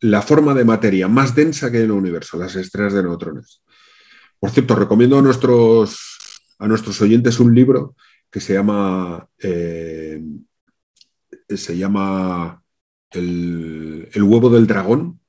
La 0.00 0.22
forma 0.22 0.54
de 0.54 0.64
materia 0.64 1.08
más 1.08 1.34
densa 1.34 1.70
que 1.70 1.78
hay 1.78 1.84
en 1.84 1.90
el 1.90 1.96
universo, 1.96 2.38
las 2.38 2.54
estrellas 2.56 2.94
de 2.94 3.02
neutrones. 3.02 3.62
Por 4.38 4.50
cierto, 4.50 4.76
recomiendo 4.76 5.18
a 5.18 5.22
nuestros, 5.22 6.18
a 6.58 6.68
nuestros 6.68 7.00
oyentes 7.02 7.40
un 7.40 7.54
libro 7.54 7.96
que 8.30 8.40
se 8.40 8.54
llama, 8.54 9.28
eh, 9.38 10.22
se 11.48 11.76
llama 11.76 12.62
el, 13.10 14.08
huevo 14.22 14.50
del 14.50 14.66
dragón, 14.66 15.20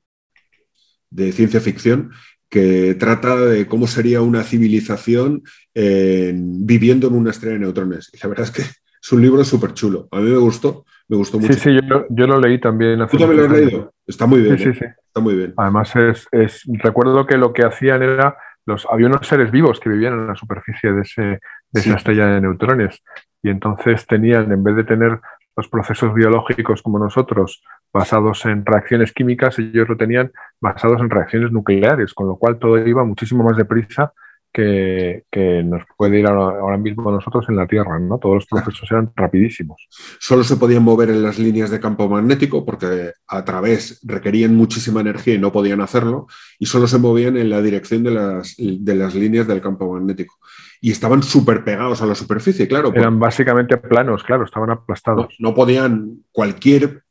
de 1.10 1.32
ciencia 1.32 1.60
ficción, 1.60 2.12
que 2.50 2.96
trata 2.96 3.36
de 3.36 3.68
cómo 3.68 3.88
sería 3.88 4.22
una 4.22 4.44
civilización 4.44 5.44
viviendo 5.74 7.08
en 7.08 7.16
una 7.16 7.32
estrella 7.32 7.54
de 7.54 7.60
neutrones. 7.60 8.12
Y 8.14 8.18
la 8.22 8.30
verdad 8.30 8.46
es 8.46 8.52
que 8.52 8.64
es 9.02 9.12
un 9.12 9.22
libro 9.22 9.44
súper 9.44 9.74
chulo. 9.74 10.08
A 10.12 10.20
mí 10.20 10.30
me 10.30 10.38
gustó, 10.38 10.86
me 11.08 11.18
gustó 11.18 11.40
mucho. 11.40 11.54
Sí, 11.54 11.60
sí, 11.60 11.80
yo, 12.10 12.28
lo 12.28 12.40
leí 12.40 12.60
también. 12.60 13.00
¿Tú 13.10 13.18
también 13.18 13.38
lo 13.38 13.46
has 13.46 13.52
leído? 13.52 13.94
Está 14.06 14.26
muy 14.26 14.42
bien. 14.42 14.58
Sí, 14.58 14.74
sí, 14.74 14.84
¿eh? 14.84 14.96
Está 15.08 15.20
muy 15.20 15.36
bien. 15.36 15.54
Además, 15.58 15.94
es, 16.32 16.64
recuerdo 16.84 17.26
que 17.26 17.38
lo 17.38 17.54
que 17.54 17.64
hacían 17.66 18.04
era, 18.04 18.38
los, 18.66 18.86
había 18.90 19.08
unos 19.08 19.26
seres 19.28 19.52
vivos 19.52 19.80
que 19.80 19.90
vivían 19.90 20.14
en 20.14 20.28
la 20.28 20.36
superficie 20.36 20.92
de, 20.92 21.02
ese, 21.02 21.22
de 21.22 21.40
esa 21.80 21.96
estrella 21.96 22.28
de 22.28 22.42
neutrones. 22.42 23.02
Y 23.42 23.50
entonces 23.50 24.06
tenían, 24.06 24.52
en 24.52 24.64
vez 24.64 24.76
de 24.76 24.84
tener 24.84 25.20
los 25.56 25.68
procesos 25.68 26.14
biológicos 26.14 26.82
como 26.82 27.00
nosotros 27.00 27.64
basados 27.92 28.46
en 28.46 28.66
reacciones 28.66 29.12
químicas, 29.12 29.60
ellos 29.60 29.90
lo 29.90 29.98
tenían 29.98 30.32
basados 30.62 31.02
en 31.02 31.10
reacciones 31.10 31.52
nucleares, 31.52 32.14
con 32.14 32.28
lo 32.28 32.38
cual 32.38 32.60
todo 32.60 32.78
iba 32.78 33.04
muchísimo 33.04 33.44
más 33.44 33.58
deprisa 33.58 34.14
que, 34.52 35.24
nos 35.66 35.84
puede 35.98 36.20
ir 36.20 36.28
ahora, 36.28 36.78
mismo 36.78 37.10
a 37.10 37.14
nosotros 37.14 37.46
en 37.50 37.56
la 37.56 37.68
Tierra, 37.68 38.00
¿no? 38.00 38.18
Todos 38.18 38.36
los 38.36 38.46
procesos 38.46 38.90
eran 38.92 39.12
rapidísimos. 39.16 39.88
Solo 40.20 40.44
se 40.44 40.58
podían 40.58 40.84
mover 40.84 41.10
en 41.10 41.24
las 41.24 41.38
líneas 41.40 41.70
de 41.70 41.80
campo 41.80 42.10
magnético 42.10 42.66
porque 42.66 43.12
a 43.28 43.46
través 43.46 44.00
requerían 44.04 44.56
muchísima 44.56 45.02
energía 45.02 45.36
y 45.36 45.40
no 45.40 45.52
podían 45.52 45.82
hacerlo, 45.82 46.28
y 46.58 46.66
solo 46.66 46.88
se 46.88 46.98
movían 46.98 47.38
en 47.38 47.50
la 47.50 47.62
dirección 47.62 48.04
de 48.04 48.12
las, 48.12 48.56
de 48.58 48.96
las 48.96 49.16
líneas 49.16 49.48
del 49.48 49.62
campo 49.62 49.92
magnético. 49.92 50.38
Y 50.82 50.92
estaban 50.92 51.24
súper 51.24 51.64
pegados 51.64 52.02
a 52.02 52.06
la 52.06 52.16
superficie, 52.16 52.68
claro. 52.68 52.92
Eran 52.96 53.20
básicamente 53.20 53.78
planos, 53.78 54.24
claro, 54.24 54.46
estaban 54.46 54.72
aplastados. 54.72 55.36
No, 55.40 55.54
podían 55.54 56.24
cualquier 56.32 57.04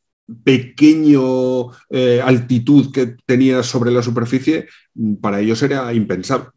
pequeño 0.45 1.71
eh, 1.91 2.21
altitud 2.23 2.93
que 2.93 3.17
tenía 3.25 3.63
sobre 3.63 3.91
la 3.91 4.03
superficie, 4.03 4.67
para 5.21 5.41
ellos 5.41 5.63
era 5.63 5.93
impensable 5.93 6.49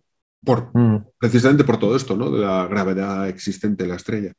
por, 0.44 0.72
mm. 0.74 1.06
precisamente 1.18 1.64
por 1.64 1.78
todo 1.78 1.96
esto, 1.96 2.16
¿no? 2.16 2.32
De 2.32 2.40
la 2.40 2.68
gravedad 2.68 3.28
existente 3.30 3.84
en 3.84 3.90
la 3.90 3.96
estrella. 3.96 4.34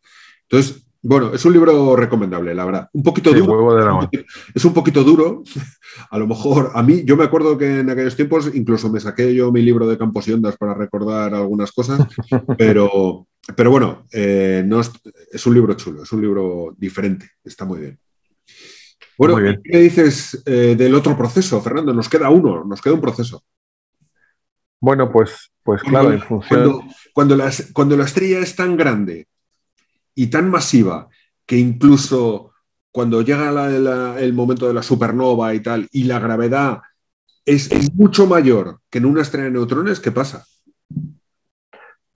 Entonces, 0.49 0.85
bueno, 1.05 1.35
es 1.35 1.45
un 1.45 1.53
libro 1.53 1.97
recomendable, 1.97 2.55
la 2.55 2.65
verdad. 2.65 2.88
Un 2.93 3.03
poquito 3.03 3.33
duro. 3.33 4.09
es 4.55 4.65
un 4.65 4.73
poquito 4.73 5.03
duro. 5.03 5.43
A 6.11 6.19
lo 6.19 6.27
mejor, 6.29 6.71
a 6.75 6.83
mí, 6.83 7.03
yo 7.05 7.17
me 7.17 7.25
acuerdo 7.25 7.59
que 7.59 7.81
en 7.81 7.91
aquellos 7.91 8.17
tiempos 8.17 8.51
incluso 8.55 8.91
me 8.91 9.01
saqué 9.01 9.35
yo 9.35 9.53
mi 9.53 9.61
libro 9.61 9.87
de 9.87 9.99
campos 9.99 10.27
y 10.29 10.33
ondas 10.33 10.57
para 10.57 10.73
recordar 10.73 11.35
algunas 11.35 11.71
cosas, 11.71 12.07
pero, 12.59 13.27
pero 13.55 13.71
bueno, 13.71 14.07
eh, 14.11 14.62
no 14.65 14.81
es, 14.81 15.47
un 15.47 15.55
libro 15.55 15.75
chulo, 15.75 16.05
es 16.05 16.12
un 16.12 16.23
libro 16.23 16.75
diferente, 16.79 17.29
está 17.45 17.67
muy 17.67 17.81
bien. 17.81 17.99
Bueno, 19.19 19.37
¿qué 19.62 19.79
dices 19.79 20.43
eh, 20.47 20.75
del 20.77 20.95
otro 20.95 21.17
proceso, 21.17 21.61
Fernando? 21.61 21.93
Nos 21.93 22.09
queda 22.09 22.31
uno, 22.31 22.65
nos 22.65 22.81
queda 22.81 22.95
un 22.95 23.01
proceso. 23.01 23.45
Bueno, 24.83 25.12
pues, 25.12 25.53
pues 25.62 25.81
claro, 25.81 26.12
en 26.12 26.21
función. 26.21 26.61
Cuando, 26.61 26.85
cuando, 27.14 27.37
cuando, 27.73 27.97
la 27.97 28.05
estrella 28.05 28.40
es 28.40 28.57
tan 28.57 28.77
grande 28.77 29.29
y 30.12 30.27
tan 30.27 30.51
masiva 30.51 31.09
que 31.47 31.57
incluso 31.57 32.51
cuando 32.90 33.23
llega 33.23 33.71
el 34.18 34.33
momento 34.33 34.66
de 34.66 34.75
la 34.75 34.83
supernova 34.83 35.55
y 35.55 35.61
tal, 35.61 35.87
y 35.92 36.03
la 36.03 36.18
gravedad 36.18 36.81
es, 37.47 37.71
mucho 37.95 38.27
mayor 38.27 38.81
que 38.90 38.99
en 38.99 39.07
una 39.07 39.23
estrella 39.23 39.45
de 39.45 39.53
neutrones, 39.53 40.01
¿qué 40.01 40.11
pasa? 40.11 40.45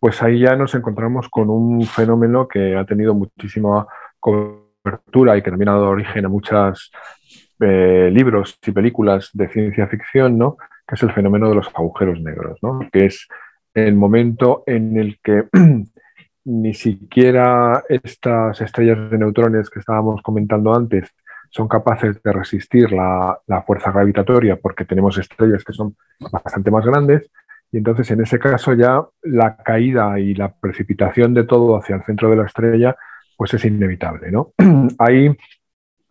Pues 0.00 0.20
ahí 0.20 0.40
ya 0.40 0.56
nos 0.56 0.74
encontramos 0.74 1.28
con 1.28 1.48
un 1.48 1.86
fenómeno 1.86 2.48
que 2.48 2.74
ha 2.74 2.84
tenido 2.84 3.14
muchísima 3.14 3.86
cobertura 4.18 5.38
y 5.38 5.42
que 5.42 5.50
también 5.50 5.68
ha 5.68 5.74
dado 5.74 5.90
origen 5.90 6.24
a 6.24 6.28
muchos 6.28 6.90
eh, 7.60 8.10
libros 8.12 8.58
y 8.66 8.72
películas 8.72 9.30
de 9.34 9.48
ciencia 9.50 9.86
ficción, 9.86 10.36
¿no? 10.36 10.56
Que 10.86 10.94
es 10.94 11.02
el 11.02 11.12
fenómeno 11.12 11.48
de 11.48 11.56
los 11.56 11.68
agujeros 11.74 12.20
negros, 12.20 12.58
¿no? 12.62 12.80
que 12.92 13.06
es 13.06 13.28
el 13.74 13.94
momento 13.94 14.62
en 14.66 14.96
el 14.96 15.18
que 15.22 15.44
ni 16.44 16.74
siquiera 16.74 17.84
estas 17.88 18.60
estrellas 18.60 19.10
de 19.10 19.18
neutrones 19.18 19.68
que 19.68 19.80
estábamos 19.80 20.22
comentando 20.22 20.74
antes 20.74 21.12
son 21.50 21.68
capaces 21.68 22.22
de 22.22 22.32
resistir 22.32 22.92
la, 22.92 23.38
fuerza 23.66 23.90
gravitatoria 23.90 24.56
porque 24.56 24.84
tenemos 24.84 25.18
estrellas 25.18 25.64
que 25.64 25.72
son 25.72 25.96
bastante 26.32 26.70
más 26.70 26.84
grandes 26.84 27.30
y 27.72 27.78
entonces 27.78 28.10
en 28.10 28.20
ese 28.20 28.38
caso 28.38 28.74
ya 28.74 29.04
la 29.22 29.56
caída 29.56 30.18
y 30.20 30.34
la 30.34 30.52
precipitación 30.52 31.34
de 31.34 31.44
todo 31.44 31.76
hacia 31.76 31.96
el 31.96 32.04
centro 32.04 32.30
de 32.30 32.36
la 32.36 32.46
estrella 32.46 32.96
pues 33.36 33.52
es 33.54 33.64
inevitable. 33.64 34.30
¿no? 34.30 34.52
Ahí 34.98 35.36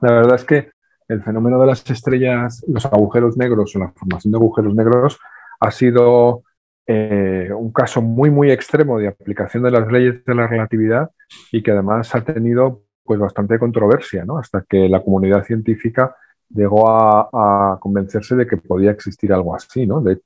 la 0.02 0.12
verdad 0.12 0.36
es 0.36 0.46
que 0.46 0.75
el 1.08 1.24
fenómeno 1.24 1.60
de 1.60 1.68
las 1.68 1.89
estrellas, 1.89 2.63
los 2.68 2.86
agujeros 2.86 3.38
negros 3.38 3.76
o 3.76 3.80
la 3.80 3.91
formación 3.91 4.32
de 4.32 4.38
agujeros 4.38 4.76
negros 4.76 5.20
ha 5.60 5.72
sido 5.72 6.44
eh, 6.88 7.50
un 7.56 7.72
caso 7.72 8.02
muy, 8.02 8.30
muy 8.30 8.52
extremo 8.52 9.00
de 9.00 9.08
aplicación 9.08 9.63
de 9.63 9.72
las 9.72 9.91
leyes 9.91 10.24
de 10.24 10.36
la 10.36 10.48
relatividad 10.48 11.12
y 11.52 11.63
que 11.63 11.72
además 11.72 12.13
ha 12.13 12.22
tenido 12.22 12.84
pues 13.04 13.20
bastante 13.20 13.60
controversia, 13.60 14.26
¿no? 14.26 14.38
Hasta 14.38 14.63
que 14.68 14.89
la 14.89 15.04
comunidad 15.04 15.44
científica 15.44 16.15
llegó 16.50 16.89
a, 16.89 17.78
convencerse 17.80 18.36
de 18.36 18.48
que 18.48 18.58
podía 18.58 18.91
existir 18.91 19.32
algo 19.34 19.56
así, 19.56 19.86
¿no? 19.86 20.02
De 20.02 20.22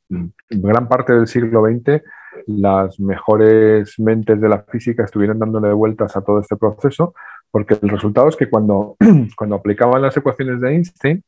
gran 0.50 0.88
parte 0.88 1.14
del 1.14 1.28
siglo 1.28 1.64
XX, 1.66 2.02
las 2.48 3.00
mejores 3.00 4.00
mentes 4.00 4.40
de 4.40 4.50
la 4.50 4.64
física 4.64 5.04
estuvieron 5.04 5.40
dándole 5.40 5.74
vueltas 5.74 6.16
a 6.16 6.22
todo 6.22 6.40
este 6.40 6.56
proceso, 6.56 7.14
porque 7.52 7.78
el 7.82 7.90
resultado 7.90 8.30
es 8.30 8.36
que 8.36 8.50
cuando, 8.50 8.96
cuando 9.38 9.56
aplicaban 9.56 10.02
las 10.02 10.16
ecuaciones 10.16 10.62
de 10.62 10.72
Einstein 10.74 11.24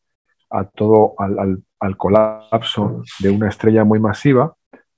a 0.50 0.66
todo, 0.66 1.16
al, 1.18 1.64
al 1.80 1.98
colapso 1.98 3.04
de 3.20 3.30
una 3.30 3.50
estrella 3.50 3.84
muy 3.84 4.00
masiva, 4.00 4.56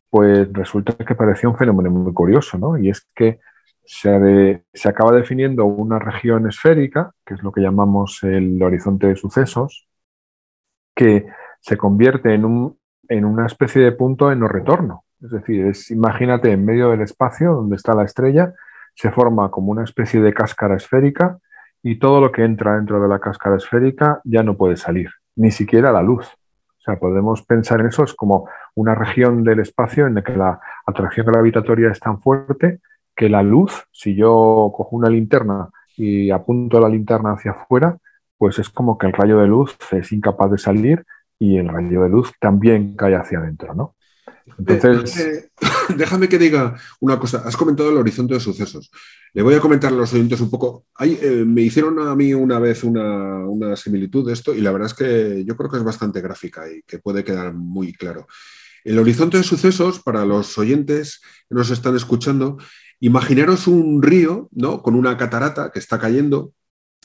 pues 0.09 0.51
resulta 0.53 0.93
que 0.93 1.15
parecía 1.15 1.49
un 1.49 1.57
fenómeno 1.57 1.89
muy 1.89 2.13
curioso, 2.13 2.57
¿no? 2.57 2.77
Y 2.77 2.89
es 2.89 3.07
que 3.15 3.39
se, 3.85 4.63
acaba 4.87 5.11
definiendo 5.11 5.65
una 5.65 5.99
región 5.99 6.47
esférica, 6.47 7.11
que 7.25 7.33
es 7.33 7.43
lo 7.43 7.51
que 7.51 7.61
llamamos 7.61 8.23
el 8.23 8.61
horizonte 8.61 9.07
de 9.07 9.15
sucesos, 9.15 9.87
que 10.95 11.25
se 11.59 11.77
convierte 11.77 12.33
en, 12.33 12.45
un, 12.45 12.77
en 13.09 13.25
una 13.25 13.45
especie 13.45 13.81
de 13.81 13.91
punto 13.91 14.31
en 14.31 14.39
no 14.39 14.47
retorno. 14.47 15.03
Es 15.21 15.31
decir, 15.31 15.65
es, 15.67 15.91
imagínate 15.91 16.51
en 16.51 16.65
medio 16.65 16.89
del 16.89 17.01
espacio 17.01 17.53
donde 17.53 17.75
está 17.75 17.93
la 17.93 18.03
estrella, 18.03 18.53
se 18.95 19.11
forma 19.11 19.49
como 19.51 19.71
una 19.71 19.83
especie 19.83 20.21
de 20.21 20.33
cáscara 20.33 20.75
esférica 20.75 21.39
y 21.81 21.99
todo 21.99 22.21
lo 22.21 22.31
que 22.31 22.43
entra 22.43 22.75
dentro 22.75 23.01
de 23.01 23.07
la 23.07 23.19
cáscara 23.19 23.57
esférica 23.57 24.21
ya 24.23 24.43
no 24.43 24.55
puede 24.55 24.77
salir, 24.77 25.09
ni 25.35 25.51
siquiera 25.51 25.91
la 25.91 26.01
luz. 26.01 26.27
O 26.27 26.81
sea, 26.83 26.99
podemos 26.99 27.43
pensar 27.43 27.79
en 27.79 27.87
eso 27.87 28.03
es 28.03 28.13
como 28.13 28.49
una 28.75 28.95
región 28.95 29.43
del 29.43 29.59
espacio 29.59 30.05
en 30.05 30.15
la 30.15 30.23
que 30.23 30.35
la 30.35 30.59
atracción 30.85 31.25
gravitatoria 31.25 31.89
es 31.89 31.99
tan 31.99 32.19
fuerte 32.19 32.79
que 33.15 33.29
la 33.29 33.43
luz, 33.43 33.85
si 33.91 34.15
yo 34.15 34.71
cojo 34.75 34.95
una 34.95 35.09
linterna 35.09 35.69
y 35.95 36.31
apunto 36.31 36.79
la 36.79 36.89
linterna 36.89 37.33
hacia 37.33 37.51
afuera, 37.51 37.97
pues 38.37 38.59
es 38.59 38.69
como 38.69 38.97
que 38.97 39.07
el 39.07 39.13
rayo 39.13 39.39
de 39.39 39.47
luz 39.47 39.77
es 39.91 40.11
incapaz 40.11 40.51
de 40.51 40.57
salir 40.57 41.05
y 41.39 41.57
el 41.57 41.69
rayo 41.69 42.03
de 42.03 42.09
luz 42.09 42.33
también 42.39 42.95
cae 42.95 43.15
hacia 43.15 43.39
adentro, 43.39 43.73
¿no? 43.73 43.95
Entonces... 44.57 45.49
Déjame 45.97 46.29
que 46.29 46.39
diga 46.39 46.75
una 47.01 47.19
cosa. 47.19 47.43
Has 47.45 47.57
comentado 47.57 47.89
el 47.89 47.97
horizonte 47.97 48.33
de 48.33 48.39
sucesos. 48.39 48.89
Le 49.33 49.41
voy 49.41 49.53
a 49.53 49.59
comentar 49.59 49.91
a 49.91 49.95
los 49.95 50.13
oyentes 50.13 50.39
un 50.39 50.49
poco. 50.49 50.85
Eh, 50.99 51.43
me 51.45 51.61
hicieron 51.61 51.99
a 51.99 52.15
mí 52.15 52.33
una 52.33 52.57
vez 52.59 52.83
una, 52.83 53.75
similitud 53.75 54.25
de 54.25 54.33
esto 54.33 54.53
y 54.53 54.61
la 54.61 54.71
verdad 54.71 54.87
es 54.87 54.93
que 54.93 55.43
yo 55.45 55.57
creo 55.57 55.69
que 55.69 55.77
es 55.77 55.83
bastante 55.83 56.21
gráfica 56.21 56.71
y 56.71 56.83
que 56.83 56.99
puede 56.99 57.23
quedar 57.23 57.53
muy 57.53 57.93
claro. 57.93 58.27
El 58.83 58.99
horizonte 58.99 59.37
de 59.37 59.43
sucesos, 59.43 59.99
para 59.99 60.25
los 60.25 60.57
oyentes 60.57 61.21
que 61.49 61.55
nos 61.55 61.69
están 61.69 61.95
escuchando, 61.95 62.57
Imaginaros 63.03 63.67
un 63.67 64.01
río, 64.01 64.47
¿no? 64.53 64.81
Con 64.81 64.95
una 64.95 65.17
catarata 65.17 65.73
que 65.73 65.79
está 65.79 65.99
cayendo 65.99 66.53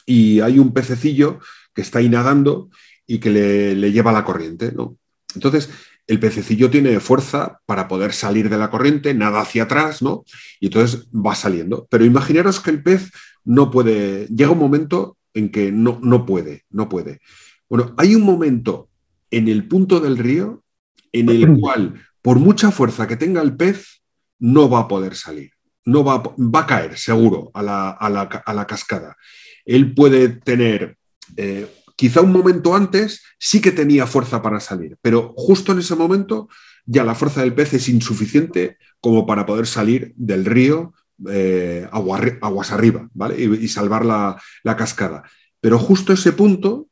y 0.07 0.39
hay 0.39 0.61
un 0.61 0.73
pececillo 0.73 1.41
que 1.75 1.83
está 1.83 1.99
ahí 1.99 2.09
nadando 2.09 2.71
y 3.05 3.19
que 3.19 3.31
le, 3.31 3.91
lleva 3.91 4.13
la 4.13 4.25
corriente, 4.25 4.71
¿no? 4.71 4.97
Entonces, 5.35 5.71
el 6.09 6.19
pececillo 6.19 6.71
tiene 6.71 6.99
fuerza 6.99 7.61
para 7.67 7.87
poder 7.87 8.13
salir 8.13 8.51
de 8.51 8.59
la 8.59 8.71
corriente, 8.71 9.15
nada 9.15 9.41
hacia 9.41 9.65
atrás, 9.65 10.03
¿no? 10.03 10.25
Y 10.59 10.67
entonces 10.67 11.07
va 11.13 11.37
saliendo. 11.37 11.87
Pero 11.89 12.05
imaginaros 12.05 12.59
que 12.59 12.71
el 12.71 12.83
pez 12.83 13.13
no 13.45 13.71
puede, 13.71 14.27
llega 14.27 14.51
un 14.51 14.59
momento 14.59 15.17
en 15.35 15.51
que 15.51 15.71
no, 15.71 16.01
no 16.03 16.27
puede, 16.27 16.65
no 16.71 16.89
puede. 16.89 17.21
Bueno, 17.69 17.95
hay 17.97 18.17
un 18.17 18.23
momento 18.23 18.89
en 19.31 19.47
el 19.47 19.69
punto 19.69 20.01
del 20.01 20.19
río 20.19 20.65
en 21.13 21.29
el 21.29 21.61
cual, 21.61 22.03
por 22.21 22.41
mucha 22.41 22.73
fuerza 22.73 23.07
que 23.07 23.17
tenga 23.17 23.41
el 23.41 23.57
pez, 23.57 24.03
no 24.41 24.69
va 24.69 24.81
a 24.81 24.89
poder 24.89 25.15
salir 25.15 25.53
no 25.89 26.05
va, 26.05 26.23
va 26.23 26.61
a 26.61 26.67
caer 26.67 26.99
seguro 26.99 27.51
a 27.55 27.63
la, 27.63 28.67
cascada. 28.67 29.17
Él 29.65 29.95
puede 29.95 30.29
tener, 30.29 30.97
eh, 31.37 31.67
quizá 31.99 32.21
un 32.21 32.31
momento 32.31 32.77
antes 32.77 33.25
sí 33.41 33.61
que 33.61 33.73
tenía 33.73 34.07
fuerza 34.07 34.41
para 34.41 34.61
salir, 34.61 34.97
pero 35.03 35.35
justo 35.37 35.73
en 35.73 35.81
ese 35.81 35.97
momento 35.97 36.49
ya 36.87 37.03
la 37.03 37.17
fuerza 37.17 37.41
del 37.41 37.55
pez 37.55 37.75
es 37.75 37.89
insuficiente 37.89 38.79
como 39.01 39.27
para 39.27 39.45
poder 39.45 39.67
salir 39.67 40.15
del 40.15 40.45
río 40.45 40.95
eh, 41.29 41.89
aguas 41.91 42.71
arriba 42.71 43.09
¿vale? 43.15 43.43
y, 43.43 43.67
salvar 43.67 44.05
la, 44.05 44.41
la 44.63 44.77
cascada. 44.77 45.25
Pero 45.61 45.77
justo 45.81 46.13
ese 46.13 46.31
punto 46.33 46.87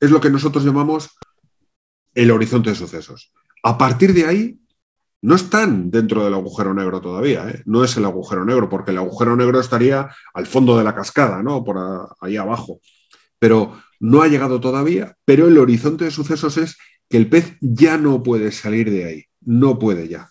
es 0.00 0.10
lo 0.10 0.22
que 0.22 0.30
nosotros 0.30 0.64
llamamos 0.64 1.10
el 2.14 2.30
horizonte 2.30 2.70
de 2.70 2.76
sucesos. 2.76 3.34
A 3.62 3.76
partir 3.76 4.14
de 4.14 4.24
ahí 4.24 4.58
no 5.20 5.34
están 5.34 5.90
dentro 5.90 6.24
del 6.24 6.32
agujero 6.32 6.72
negro 6.72 7.02
todavía, 7.02 7.46
¿eh? 7.50 7.62
no 7.66 7.84
es 7.84 7.94
el 7.98 8.06
agujero 8.06 8.46
negro, 8.46 8.70
porque 8.70 8.92
el 8.92 8.98
agujero 8.98 9.36
negro 9.36 9.60
estaría 9.60 10.08
al 10.32 10.46
fondo 10.46 10.78
de 10.78 10.84
la 10.84 10.94
cascada, 10.94 11.42
¿no? 11.42 11.62
Por 11.62 11.76
ahí 12.22 12.38
abajo. 12.38 12.80
Pero 13.38 13.76
no 14.00 14.22
ha 14.22 14.28
llegado 14.28 14.60
todavía, 14.60 15.16
pero 15.24 15.46
el 15.46 15.58
horizonte 15.58 16.06
de 16.06 16.10
sucesos 16.10 16.56
es 16.56 16.78
que 17.08 17.18
el 17.18 17.28
pez 17.28 17.56
ya 17.60 17.98
no 17.98 18.22
puede 18.22 18.50
salir 18.50 18.90
de 18.90 19.04
ahí, 19.04 19.24
no 19.42 19.78
puede 19.78 20.08
ya. 20.08 20.28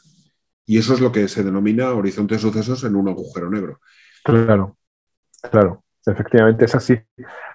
Y 0.65 0.77
eso 0.77 0.93
es 0.93 1.01
lo 1.01 1.12
que 1.12 1.27
se 1.27 1.43
denomina 1.43 1.91
horizonte 1.91 2.36
de 2.36 2.41
sucesos 2.41 2.84
en 2.84 2.95
un 2.95 3.10
agujero 3.10 3.49
negro. 3.49 3.79
Claro, 4.23 4.77
claro, 5.51 5.84
efectivamente 6.05 6.65
es 6.65 6.75
así. 6.75 6.99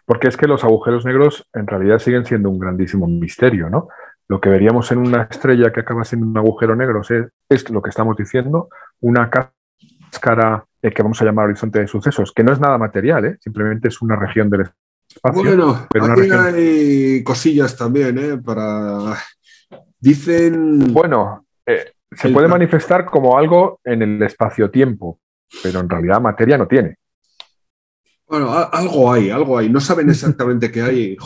Porque 0.07 0.29
es 0.29 0.37
que 0.37 0.46
los 0.46 0.64
agujeros 0.64 1.05
negros 1.05 1.48
en 1.53 1.66
realidad 1.66 1.98
siguen 1.98 2.24
siendo 2.27 2.50
un 2.50 2.59
grandísimo 2.59 3.07
misterio, 3.07 3.70
¿no? 3.70 3.88
Lo 4.29 4.40
que 4.40 4.48
veríamos 4.48 4.90
en 4.92 4.98
una 4.98 5.22
estrella 5.31 5.72
que 5.72 5.81
acaba 5.81 6.05
siendo 6.05 6.27
un 6.27 6.37
agujero 6.37 6.77
negro 6.77 7.03
es, 7.48 7.70
lo 7.70 7.83
que 7.83 7.90
estamos 7.90 8.16
diciendo, 8.16 8.68
una 9.00 9.31
cáscara 9.31 10.64
eh, 10.83 10.90
que 10.90 11.03
vamos 11.03 11.20
a 11.20 11.24
llamar 11.24 11.46
horizonte 11.46 11.81
de 11.81 11.87
sucesos, 11.87 12.33
que 12.33 12.42
no 12.42 12.53
es 12.53 12.61
nada 12.61 12.79
material, 12.79 13.24
¿eh? 13.27 13.37
simplemente 13.40 13.88
es 13.88 14.00
una 14.00 14.16
región 14.16 14.48
del 14.48 14.62
espacio. 15.09 15.43
Bueno, 15.43 15.87
pero 15.90 16.05
aquí 16.07 16.31
hay 16.31 17.25
cosillas 17.25 17.77
también, 17.77 18.19
¿eh? 18.19 18.38
Para... 18.38 19.17
Dicen... 19.99 20.93
Bueno, 20.93 21.47
se 22.11 22.29
puede 22.31 22.49
manifestar 22.49 23.05
como 23.05 23.37
algo 23.38 23.81
en 23.85 24.03
el 24.03 24.23
espacio-tiempo, 24.23 25.19
pero 25.62 25.81
en 25.81 25.88
realidad 25.88 26.21
materia 26.21 26.59
no 26.59 26.67
tiene. 26.67 26.97
Bueno, 28.27 28.51
algo 28.53 29.13
hay, 29.13 29.29
algo 29.29 29.59
hay. 29.59 29.69
No 29.69 29.81
saben 29.81 30.09
exactamente 30.09 30.71
qué 30.71 30.81
hay. 30.81 31.17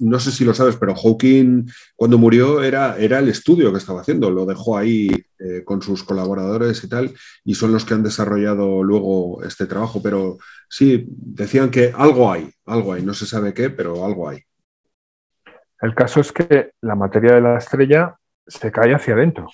no 0.00 0.18
sé 0.18 0.30
si 0.30 0.44
lo 0.44 0.52
sabes, 0.52 0.76
pero 0.76 0.94
Hawking 0.94 1.66
cuando 1.96 2.18
murió 2.18 2.62
era, 2.62 2.98
era 2.98 3.18
el 3.18 3.28
estudio 3.28 3.72
que 3.72 3.78
estaba 3.78 4.02
haciendo. 4.02 4.30
Lo 4.30 4.44
dejó 4.44 4.76
ahí 4.76 5.08
eh, 5.38 5.64
con 5.64 5.80
sus 5.80 6.04
colaboradores 6.04 6.84
y 6.84 6.88
tal, 6.88 7.14
y 7.44 7.54
son 7.54 7.72
los 7.72 7.84
que 7.86 7.94
han 7.94 8.02
desarrollado 8.02 8.82
luego 8.82 9.42
este 9.42 9.66
trabajo. 9.66 10.02
Pero 10.02 10.36
sí, 10.68 11.06
decían 11.08 11.70
que 11.70 11.92
algo 11.96 12.30
hay, 12.30 12.50
algo 12.66 12.92
hay. 12.92 13.02
No 13.02 13.14
se 13.14 13.24
sabe 13.24 13.54
qué, 13.54 13.70
pero 13.70 14.04
algo 14.04 14.28
hay. 14.28 14.42
El 15.80 15.94
caso 15.94 16.20
es 16.20 16.30
que 16.30 16.72
la 16.82 16.94
materia 16.94 17.34
de 17.34 17.40
la 17.40 17.58
estrella 17.58 18.16
se 18.46 18.70
cae 18.70 18.94
hacia 18.94 19.14
adentro, 19.14 19.48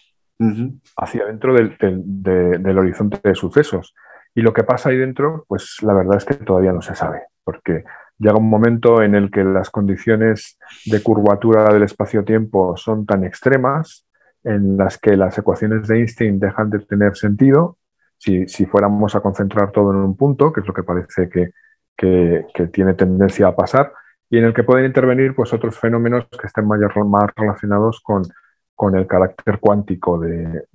hacia 0.96 1.22
adentro 1.22 1.54
del 1.54 2.78
horizonte 2.78 3.20
de 3.22 3.34
sucesos. 3.34 3.94
Y 4.34 4.42
lo 4.42 4.52
que 4.52 4.64
pasa 4.64 4.90
ahí 4.90 4.96
dentro, 4.96 5.44
pues 5.48 5.76
la 5.82 5.92
verdad 5.92 6.16
es 6.16 6.24
que 6.24 6.34
todavía 6.34 6.72
no 6.72 6.82
se 6.82 6.94
sabe, 6.94 7.22
porque 7.44 7.84
llega 8.18 8.36
un 8.36 8.48
momento 8.48 9.02
en 9.02 9.14
el 9.14 9.30
que 9.30 9.42
las 9.42 9.70
condiciones 9.70 10.58
de 10.86 11.02
curvatura 11.02 11.72
del 11.72 11.82
espacio-tiempo 11.82 12.76
son 12.76 13.06
tan 13.06 13.24
extremas, 13.24 14.06
en 14.44 14.76
las 14.76 14.98
que 14.98 15.16
las 15.16 15.36
ecuaciones 15.36 15.86
de 15.86 15.98
Einstein 15.98 16.38
dejan 16.38 16.70
de 16.70 16.78
tener 16.80 17.16
sentido 17.16 17.76
Si, 18.16 18.46
fuéramos 18.66 19.14
a 19.14 19.20
concentrar 19.20 19.72
todo 19.72 19.92
en 19.92 19.98
un 19.98 20.16
punto, 20.16 20.52
que 20.52 20.60
es 20.60 20.66
lo 20.66 20.74
que 20.74 20.82
parece 20.82 21.28
que, 21.28 21.52
tiene 22.72 22.94
tendencia 22.94 23.48
a 23.48 23.56
pasar, 23.56 23.92
y 24.30 24.38
en 24.38 24.44
el 24.44 24.54
que 24.54 24.62
pueden 24.62 24.86
intervenir 24.86 25.34
pues, 25.34 25.52
otros 25.52 25.78
fenómenos 25.78 26.26
que 26.28 26.46
estén 26.46 26.66
más, 26.66 26.78
más 27.06 27.30
relacionados 27.34 28.00
con, 28.02 28.22
con 28.80 28.96
el 28.96 29.06
carácter 29.06 29.58
cuántico 29.60 30.18
de, 30.18 30.66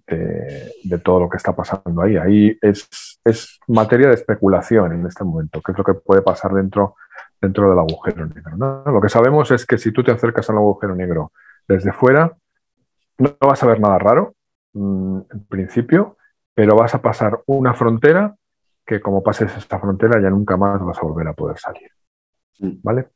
todo 1.04 1.22
lo 1.22 1.28
que 1.28 1.38
está 1.38 1.56
pasando 1.56 2.04
ahí. 2.04 2.18
Ahí 2.18 2.56
es, 2.62 2.88
es, 3.26 3.60
materia 3.68 4.10
de 4.10 4.14
especulación 4.14 4.94
en 4.94 5.08
este 5.08 5.24
momento, 5.24 5.60
qué 5.60 5.72
es 5.72 5.78
lo 5.80 5.84
que 5.84 5.96
puede 5.96 6.22
pasar 6.22 6.54
dentro, 6.54 6.98
dentro 7.42 7.68
del 7.68 7.80
agujero 7.80 8.28
negro. 8.28 8.84
Lo 8.86 9.02
que 9.02 9.10
sabemos 9.10 9.50
es 9.50 9.66
que 9.66 9.80
si 9.80 9.92
tú 9.92 10.04
te 10.04 10.12
acercas 10.12 10.48
al 10.52 10.58
agujero 10.58 10.96
negro 10.96 11.32
desde 11.68 11.92
fuera, 11.94 12.32
no 13.18 13.36
vas 13.40 13.64
a 13.64 13.66
ver 13.66 13.80
nada 13.80 13.98
raro, 13.98 14.36
mm, 14.74 15.22
en 15.32 15.46
principio, 15.46 16.18
pero 16.54 16.76
vas 16.76 16.94
a 16.94 17.02
pasar 17.02 17.42
una 17.48 17.74
frontera 17.74 18.36
que 18.86 19.02
como 19.02 19.24
pases 19.24 19.58
esta 19.58 19.80
frontera 19.80 20.22
ya 20.22 20.30
nunca 20.30 20.58
más 20.58 20.80
vas 20.80 21.00
a 21.00 21.08
volver 21.08 21.28
a 21.28 21.34
poder 21.34 21.58
salir. 21.58 21.90
¿Vale? 22.84 23.08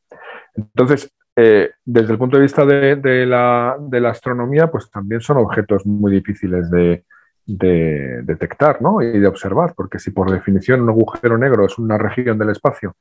Entonces, 0.56 1.13
eh, 1.41 1.71
desde 1.86 2.12
el 2.12 2.17
punto 2.17 2.36
de 2.36 2.43
vista 2.43 2.65
de, 2.65 3.25
la, 3.25 3.78
astronomía, 4.10 4.69
pues 4.69 4.91
también 4.91 5.21
son 5.21 5.38
objetos 5.38 5.86
muy 5.86 6.12
difíciles 6.12 6.69
de, 6.69 7.06
detectar 7.45 8.80
y 9.02 9.19
de 9.19 9.28
observar, 9.28 9.73
porque 9.73 9.99
si 9.99 10.12
por 10.12 10.30
definición 10.30 10.82
un 10.82 10.89
agujero 10.89 11.38
negro 11.38 11.65
es 11.65 11.80
una 11.80 11.97
región 11.97 12.38
del 12.38 12.49
espacio 12.49 12.95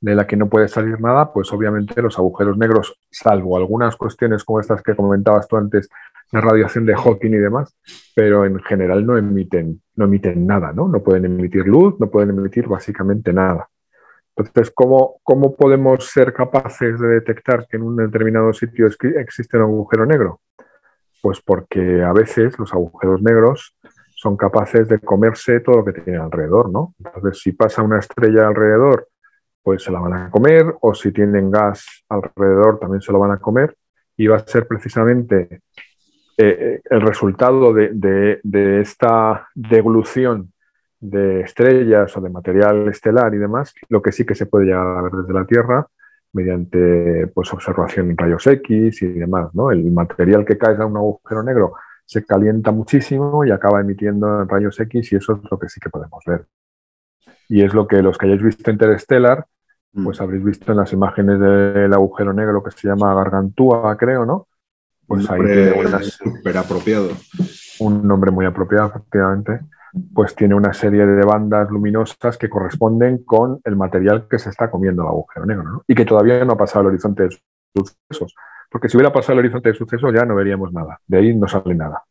de 0.00 0.14
la 0.16 0.26
que 0.26 0.36
no 0.36 0.48
puede 0.48 0.66
salir 0.66 1.00
nada, 1.00 1.32
pues 1.32 1.52
obviamente 1.52 2.02
los 2.02 2.18
agujeros 2.18 2.58
negros, 2.58 2.98
salvo 3.10 3.56
algunas 3.56 3.94
cuestiones 3.94 4.42
como 4.42 4.58
estas 4.58 4.82
que 4.82 4.96
comentabas 4.96 5.46
tú 5.46 5.56
antes, 5.56 5.88
la 6.32 6.40
radiación 6.40 6.84
de 6.86 6.96
Hawking 6.96 7.30
y 7.30 7.38
demás, 7.38 7.76
pero 8.16 8.44
en 8.44 8.58
general 8.64 9.06
no 9.06 9.16
emiten, 9.16 9.80
no 9.94 10.06
emiten 10.06 10.46
nada, 10.48 10.72
¿no? 10.72 10.88
No 10.88 11.00
pueden 11.00 11.26
emitir 11.26 11.64
luz, 11.66 11.94
no 12.00 12.10
pueden 12.10 12.30
emitir 12.30 12.66
básicamente 12.66 13.32
nada. 13.32 13.68
Entonces, 14.36 14.72
¿cómo, 14.74 15.20
¿cómo 15.22 15.54
podemos 15.54 16.06
ser 16.06 16.32
capaces 16.32 16.98
de 16.98 17.08
detectar 17.08 17.66
que 17.68 17.76
en 17.76 17.84
un 17.84 17.96
determinado 17.96 18.52
sitio 18.52 18.86
existe 18.86 19.56
un 19.56 19.62
agujero 19.62 20.06
negro? 20.06 20.40
Pues 21.22 21.40
porque 21.40 22.02
a 22.02 22.12
veces 22.12 22.58
los 22.58 22.72
agujeros 22.72 23.22
negros 23.22 23.76
son 24.14 24.36
capaces 24.36 24.88
de 24.88 24.98
comerse 24.98 25.60
todo 25.60 25.76
lo 25.76 25.84
que 25.84 26.00
tienen 26.00 26.22
alrededor, 26.22 26.70
¿no? 26.70 26.94
Entonces, 26.98 27.42
si 27.42 27.52
pasa 27.52 27.82
una 27.82 27.98
estrella 27.98 28.48
alrededor, 28.48 29.08
pues 29.62 29.82
se 29.82 29.92
la 29.92 30.00
van 30.00 30.14
a 30.14 30.30
comer, 30.30 30.74
o 30.80 30.94
si 30.94 31.12
tienen 31.12 31.50
gas 31.50 32.04
alrededor, 32.08 32.78
también 32.78 33.02
se 33.02 33.12
lo 33.12 33.18
van 33.18 33.32
a 33.32 33.38
comer, 33.38 33.76
y 34.16 34.26
va 34.26 34.36
a 34.36 34.46
ser 34.46 34.66
precisamente 34.66 35.60
eh, 36.36 36.80
el 36.84 37.00
resultado 37.00 37.72
de, 37.72 37.90
de, 37.92 38.40
de 38.42 38.80
esta 38.80 39.48
deglución 39.54 40.53
de 41.04 41.42
estrellas 41.42 42.16
o 42.16 42.20
de 42.20 42.30
material 42.30 42.88
estelar 42.88 43.34
y 43.34 43.38
demás, 43.38 43.74
lo 43.90 44.00
que 44.00 44.10
sí 44.10 44.24
que 44.24 44.34
se 44.34 44.46
puede 44.46 44.66
llegar 44.66 44.86
a 44.86 45.02
ver 45.02 45.12
desde 45.12 45.34
la 45.34 45.44
Tierra 45.44 45.86
mediante 46.32 47.26
pues, 47.28 47.52
observación 47.52 48.10
en 48.10 48.16
rayos 48.16 48.46
X 48.46 49.02
y 49.02 49.06
demás. 49.08 49.54
¿no? 49.54 49.70
El 49.70 49.90
material 49.92 50.44
que 50.44 50.56
cae 50.56 50.76
a 50.76 50.86
un 50.86 50.96
agujero 50.96 51.42
negro 51.42 51.74
se 52.06 52.24
calienta 52.24 52.70
muchísimo 52.72 53.44
y 53.44 53.50
acaba 53.50 53.80
emitiendo 53.80 54.42
en 54.42 54.48
rayos 54.48 54.80
X 54.80 55.12
y 55.12 55.16
eso 55.16 55.34
es 55.34 55.50
lo 55.50 55.58
que 55.58 55.68
sí 55.68 55.78
que 55.78 55.90
podemos 55.90 56.22
ver. 56.26 56.46
Y 57.48 57.62
es 57.62 57.74
lo 57.74 57.86
que 57.86 58.00
los 58.00 58.16
que 58.16 58.26
hayáis 58.26 58.42
visto 58.42 58.70
Interstellar, 58.70 59.44
mm. 59.92 60.04
pues 60.04 60.20
habréis 60.22 60.42
visto 60.42 60.72
en 60.72 60.78
las 60.78 60.92
imágenes 60.94 61.38
del 61.38 61.92
agujero 61.92 62.32
negro 62.32 62.62
que 62.62 62.70
se 62.70 62.88
llama 62.88 63.14
Gargantúa, 63.14 63.94
creo, 63.98 64.24
¿no? 64.24 64.48
Pues 65.06 65.28
ahí 65.28 65.40
tiene 66.42 66.58
apropiado. 66.58 67.10
Un 67.80 68.08
nombre 68.08 68.30
muy 68.30 68.46
apropiado, 68.46 68.88
efectivamente 68.88 69.60
pues 70.12 70.34
tiene 70.34 70.54
una 70.54 70.72
serie 70.72 71.06
de 71.06 71.24
bandas 71.24 71.70
luminosas 71.70 72.36
que 72.36 72.48
corresponden 72.48 73.24
con 73.24 73.60
el 73.64 73.76
material 73.76 74.26
que 74.28 74.38
se 74.38 74.50
está 74.50 74.70
comiendo 74.70 75.02
el 75.02 75.08
agujero 75.08 75.46
negro, 75.46 75.84
y 75.86 75.94
que 75.94 76.04
todavía 76.04 76.44
no 76.44 76.54
ha 76.54 76.58
pasado 76.58 76.82
el 76.82 76.86
horizonte 76.88 77.24
de 77.24 77.36
sucesos. 77.76 78.34
Porque 78.70 78.88
si 78.88 78.96
hubiera 78.96 79.12
pasado 79.12 79.34
el 79.34 79.40
horizonte 79.40 79.70
de 79.70 79.76
sucesos 79.76 80.12
ya 80.12 80.24
no 80.24 80.34
veríamos 80.34 80.72
nada, 80.72 80.98
de 81.06 81.18
ahí 81.18 81.36
no 81.36 81.46
sale 81.46 81.74
nada. 81.74 82.02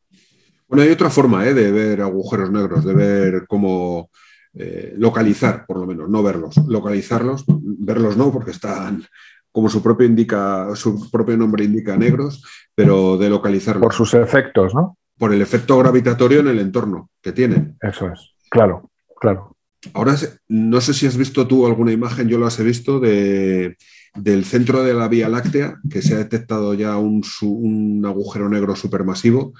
Bueno, 0.67 0.83
hay 0.83 0.91
otra 0.91 1.09
forma 1.09 1.45
¿eh? 1.45 1.53
de 1.53 1.71
ver 1.71 2.01
agujeros 2.01 2.49
negros, 2.51 2.85
de 2.85 2.93
ver 2.93 3.45
cómo 3.47 4.09
eh, 4.53 4.93
localizar, 4.97 5.65
por 5.65 5.77
lo 5.77 5.85
menos, 5.85 6.09
no 6.09 6.23
verlos, 6.23 6.57
localizarlos, 6.67 7.43
verlos 7.47 8.15
no, 8.15 8.31
porque 8.31 8.51
están, 8.51 9.03
como 9.51 9.67
su 9.67 9.83
propio, 9.83 10.07
indica, 10.07 10.73
su 10.75 11.11
propio 11.11 11.35
nombre 11.35 11.65
indica, 11.65 11.97
negros, 11.97 12.43
pero 12.73 13.17
de 13.17 13.29
localizarlos. 13.29 13.83
Por 13.83 13.93
sus 13.93 14.13
efectos, 14.13 14.73
¿no? 14.73 14.97
Por 15.17 15.33
el 15.33 15.41
efecto 15.41 15.77
gravitatorio 15.77 16.39
en 16.39 16.47
el 16.47 16.59
entorno 16.59 17.09
que 17.21 17.31
tienen. 17.31 17.77
Eso 17.81 18.07
es, 18.07 18.35
claro, 18.49 18.91
claro. 19.19 19.55
Ahora, 19.93 20.15
no 20.47 20.79
sé 20.79 20.93
si 20.93 21.05
has 21.07 21.17
visto 21.17 21.45
tú 21.47 21.65
alguna 21.65 21.91
imagen, 21.91 22.29
yo 22.29 22.39
las 22.39 22.59
he 22.59 22.63
visto, 22.63 22.99
de, 22.99 23.75
del 24.15 24.45
centro 24.45 24.83
de 24.83 24.93
la 24.93 25.07
Vía 25.07 25.27
Láctea, 25.27 25.77
que 25.89 26.01
se 26.01 26.13
ha 26.13 26.19
detectado 26.19 26.73
ya 26.73 26.97
un, 26.97 28.03
agujero 28.05 28.47
negro 28.49 28.75
supermasivo. 28.75 29.53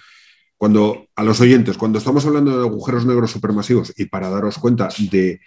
Cuando, 0.58 1.08
a 1.16 1.24
los 1.24 1.42
oyentes, 1.42 1.78
cuando 1.78 1.98
estamos 1.98 2.26
hablando 2.26 2.58
de 2.58 2.66
agujeros 2.66 3.06
negros 3.06 3.32
supermasivos, 3.32 3.94
y 3.98 4.06
para 4.06 4.30
daros 4.30 4.60
cuenta 4.60 4.88
de 5.12 5.42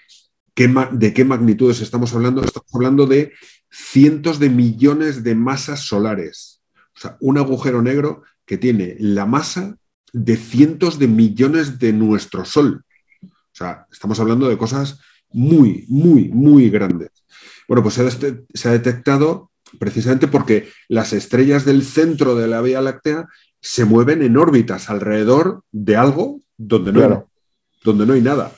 qué, 0.55 0.75
de 0.93 1.15
qué 1.15 1.25
magnitudes 1.25 1.81
estamos 1.81 2.15
hablando, 2.15 2.43
estamos 2.43 2.75
hablando 2.75 3.07
de 3.07 3.33
cientos 3.71 4.39
de 4.39 4.51
millones 4.51 5.23
de 5.23 5.35
masas 5.35 5.81
solares. 5.81 6.63
O 6.97 7.01
sea, 7.01 7.17
un 7.21 7.39
agujero 7.39 7.81
negro 7.81 8.23
que 8.45 8.59
tiene 8.59 8.97
la 8.99 9.25
masa 9.25 9.79
de 10.17 10.37
cientos 10.37 10.99
de 10.99 11.09
millones 11.09 11.79
de 11.79 11.93
nuestro 11.93 12.47
Sol. 12.47 12.83
O 13.23 13.29
sea, 13.53 13.87
estamos 13.93 14.19
hablando 14.19 14.49
de 14.49 14.57
cosas 14.57 14.99
muy, 15.31 15.85
muy, 15.89 16.31
muy 16.31 16.71
grandes. 16.71 17.11
Bueno, 17.69 17.83
pues 17.83 17.95
se 17.95 18.69
ha, 18.69 18.73
detectado 18.73 19.51
precisamente 19.79 20.27
porque 20.27 20.71
las 20.89 21.13
estrellas 21.13 21.67
del 21.67 21.83
centro 21.83 22.35
de 22.35 22.49
la 22.49 22.63
Vía 22.63 22.81
Láctea 22.81 23.27
se 23.61 23.85
mueven 23.85 24.23
en 24.23 24.39
órbitas 24.39 24.89
alrededor 24.89 25.63
de 25.71 25.97
algo 25.97 26.41
donde 26.57 26.93
no, 26.93 27.03
hay, 27.03 27.19
donde 27.85 28.07
no 28.07 28.15
hay 28.15 28.23
nada. 28.23 28.53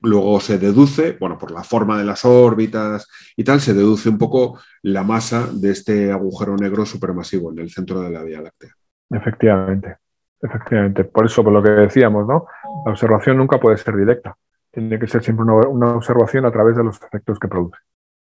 Luego 0.00 0.40
se 0.40 0.58
deduce, 0.58 1.16
bueno, 1.20 1.38
por 1.38 1.52
la 1.52 1.62
forma 1.62 1.98
de 1.98 2.04
las 2.04 2.24
órbitas 2.24 3.06
y 3.36 3.44
tal, 3.44 3.60
se 3.60 3.74
deduce 3.74 4.08
un 4.08 4.18
poco 4.18 4.58
la 4.82 5.04
masa 5.04 5.48
de 5.52 5.70
este 5.70 6.10
agujero 6.10 6.56
negro 6.56 6.84
supermasivo 6.84 7.52
en 7.52 7.60
el 7.60 7.70
centro 7.70 8.00
de 8.00 8.10
la 8.10 8.24
Vía 8.24 8.40
Láctea. 8.40 8.74
Efectivamente. 9.08 9.99
Efectivamente, 10.42 11.04
por 11.04 11.26
eso, 11.26 11.44
por 11.44 11.52
lo 11.52 11.62
que 11.62 11.70
decíamos, 11.70 12.26
¿no? 12.26 12.46
La 12.84 12.92
observación 12.92 13.36
nunca 13.36 13.60
puede 13.60 13.76
ser 13.76 13.96
directa. 13.96 14.36
Tiene 14.70 14.98
que 14.98 15.06
ser 15.06 15.22
siempre 15.22 15.44
una, 15.44 15.96
observación 15.96 16.46
a 16.46 16.52
través 16.52 16.76
de 16.76 16.84
los 16.84 17.02
efectos 17.02 17.38
que 17.38 17.48
produce. 17.48 17.78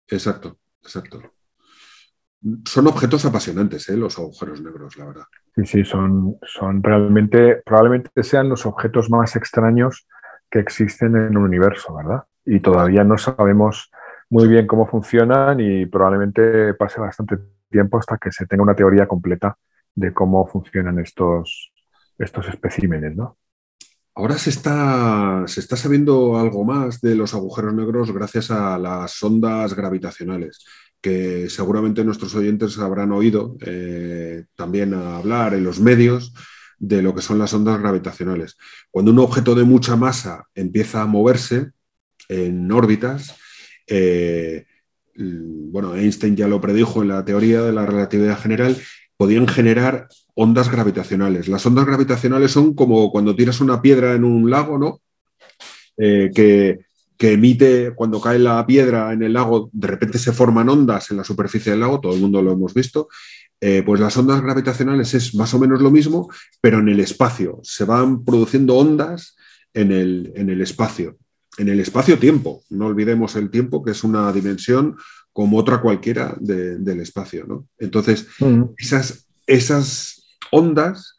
Exacto, 0.08 0.56
exacto. 0.82 1.20
Son 2.64 2.86
objetos 2.86 3.24
apasionantes, 3.26 3.88
¿eh? 3.90 3.96
los 3.96 4.18
agujeros 4.18 4.62
negros, 4.62 4.96
la 4.96 5.06
verdad. 5.06 5.24
Sí, 5.54 5.66
sí, 5.66 5.84
son, 5.84 6.38
son 6.42 6.82
realmente, 6.82 7.62
probablemente 7.64 8.22
sean 8.22 8.48
los 8.48 8.64
objetos 8.64 9.10
más 9.10 9.36
extraños 9.36 10.08
que 10.50 10.58
existen 10.58 11.14
en 11.16 11.26
el 11.26 11.38
universo, 11.38 11.94
¿verdad? 11.94 12.24
Y 12.46 12.60
todavía 12.60 13.04
no 13.04 13.18
sabemos 13.18 13.90
muy 14.30 14.48
bien 14.48 14.66
cómo 14.66 14.86
funcionan 14.86 15.60
y 15.60 15.86
probablemente 15.86 16.74
pase 16.74 17.00
bastante 17.00 17.36
tiempo 17.70 17.98
hasta 17.98 18.16
que 18.16 18.32
se 18.32 18.46
tenga 18.46 18.62
una 18.62 18.74
teoría 18.74 19.06
completa 19.06 19.56
de 19.94 20.12
cómo 20.12 20.46
funcionan 20.46 20.98
estos, 20.98 21.72
estos 22.24 22.46
especímenes, 22.48 23.16
¿no? 23.16 23.38
Ahora 24.14 24.36
se 24.36 24.50
está, 24.50 25.44
se 25.46 25.60
está 25.60 25.76
sabiendo 25.76 26.38
algo 26.38 26.64
más 26.64 27.00
de 27.00 27.14
los 27.14 27.32
agujeros 27.32 27.72
negros 27.72 28.12
gracias 28.12 28.50
a 28.50 28.78
las 28.78 29.22
ondas 29.22 29.74
gravitacionales, 29.74 30.64
que 31.00 31.48
seguramente 31.48 32.04
nuestros 32.04 32.34
oyentes 32.34 32.78
habrán 32.78 33.12
oído 33.12 33.56
eh, 33.64 34.44
también 34.56 34.94
hablar 34.94 35.54
en 35.54 35.64
los 35.64 35.80
medios 35.80 36.34
de 36.78 37.02
lo 37.02 37.14
que 37.14 37.22
son 37.22 37.38
las 37.38 37.54
ondas 37.54 37.80
gravitacionales. 37.80 38.56
Cuando 38.90 39.12
un 39.12 39.20
objeto 39.20 39.54
de 39.54 39.64
mucha 39.64 39.96
masa 39.96 40.44
empieza 40.54 41.02
a 41.02 41.06
moverse 41.06 41.70
en 42.28 42.70
órbitas, 42.72 43.36
eh, 43.86 44.66
bueno, 45.14 45.94
Einstein 45.94 46.36
ya 46.36 46.48
lo 46.48 46.60
predijo 46.60 47.02
en 47.02 47.08
la 47.08 47.24
teoría 47.24 47.62
de 47.62 47.72
la 47.72 47.86
relatividad 47.86 48.38
general, 48.38 48.76
podían 49.20 49.46
generar 49.46 50.08
ondas 50.34 50.70
gravitacionales. 50.70 51.46
Las 51.46 51.66
ondas 51.66 51.84
gravitacionales 51.84 52.52
son 52.52 52.72
como 52.72 53.12
cuando 53.12 53.36
tiras 53.36 53.60
una 53.60 53.82
piedra 53.82 54.14
en 54.14 54.24
un 54.24 54.48
lago, 54.48 54.78
¿no? 54.78 55.02
Eh, 55.98 56.30
que, 56.34 56.78
emite, 57.30 57.92
cuando 57.94 58.18
cae 58.18 58.38
la 58.38 58.64
piedra 58.64 59.12
en 59.12 59.22
el 59.22 59.34
lago, 59.34 59.68
de 59.74 59.88
repente 59.88 60.18
se 60.18 60.32
forman 60.32 60.70
ondas 60.70 61.10
en 61.10 61.18
la 61.18 61.24
superficie 61.24 61.70
del 61.70 61.80
lago, 61.80 62.00
todo 62.00 62.14
el 62.14 62.20
mundo 62.22 62.40
lo 62.40 62.52
hemos 62.52 62.72
visto. 62.72 63.08
Eh, 63.60 63.82
pues 63.84 64.00
las 64.00 64.16
ondas 64.16 64.40
gravitacionales 64.40 65.12
es 65.12 65.34
más 65.34 65.52
o 65.52 65.58
menos 65.58 65.82
lo 65.82 65.90
mismo, 65.90 66.30
pero 66.62 66.78
en 66.78 66.88
el 66.88 67.00
espacio. 67.00 67.60
Se 67.62 67.84
van 67.84 68.24
produciendo 68.24 68.74
ondas 68.74 69.36
en 69.74 69.92
el, 69.92 70.32
en 70.34 70.48
el 70.48 70.62
espacio. 70.62 71.18
En 71.58 71.68
el 71.68 71.78
espacio-tiempo. 71.80 72.62
No 72.70 72.86
olvidemos 72.86 73.36
el 73.36 73.50
tiempo, 73.50 73.84
que 73.84 73.90
es 73.90 74.02
una 74.02 74.32
dimensión 74.32 74.96
como 75.32 75.58
otra 75.58 75.80
cualquiera 75.80 76.34
del 76.38 77.00
espacio. 77.00 77.46
¿no? 77.46 77.66
Entonces, 77.78 78.26
mm. 78.40 78.62
esas, 78.78 79.26
esas 79.46 80.36
ondas, 80.50 81.16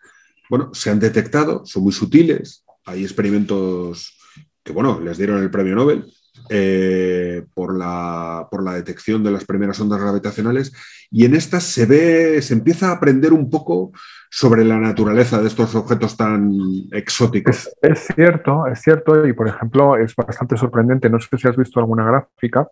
bueno, 0.50 0.74
se 0.74 0.90
han 0.90 1.00
detectado, 1.00 1.66
son 1.66 1.84
muy 1.84 1.94
sutiles, 1.94 2.66
hay 2.86 3.04
experimentos 3.04 4.18
que 4.64 4.74
bueno, 4.74 5.00
les 5.00 5.18
dieron 5.18 5.42
el 5.42 5.50
premio 5.50 5.76
Nobel 5.76 6.06
eh, 6.50 7.44
por, 7.54 7.78
la, 7.78 8.48
por 8.50 8.64
la 8.64 8.74
detección 8.74 9.24
de 9.24 9.32
las 9.32 9.46
primeras 9.46 9.80
ondas 9.80 10.02
gravitacionales, 10.02 10.74
y 11.10 11.26
en 11.26 11.36
estas 11.36 11.64
se 11.64 11.86
ve, 11.86 12.42
se 12.42 12.54
empieza 12.54 12.90
a 12.90 12.94
aprender 12.94 13.34
un 13.34 13.50
poco 13.50 13.92
sobre 14.30 14.64
la 14.64 14.78
naturaleza 14.78 15.42
de 15.42 15.48
estos 15.48 15.76
objetos 15.76 16.16
tan 16.16 16.52
exóticos. 16.92 17.68
Es, 17.82 17.92
es, 17.92 18.08
cierto, 18.16 18.66
es 18.68 18.82
cierto, 18.82 19.26
y 19.28 19.34
por 19.34 19.48
ejemplo 19.48 19.98
es 19.98 20.16
bastante 20.16 20.58
sorprendente, 20.58 21.10
no 21.10 21.20
sé 21.20 21.38
si 21.38 21.48
has 21.48 21.58
visto 21.58 21.80
alguna 21.80 22.06
gráfica, 22.06 22.68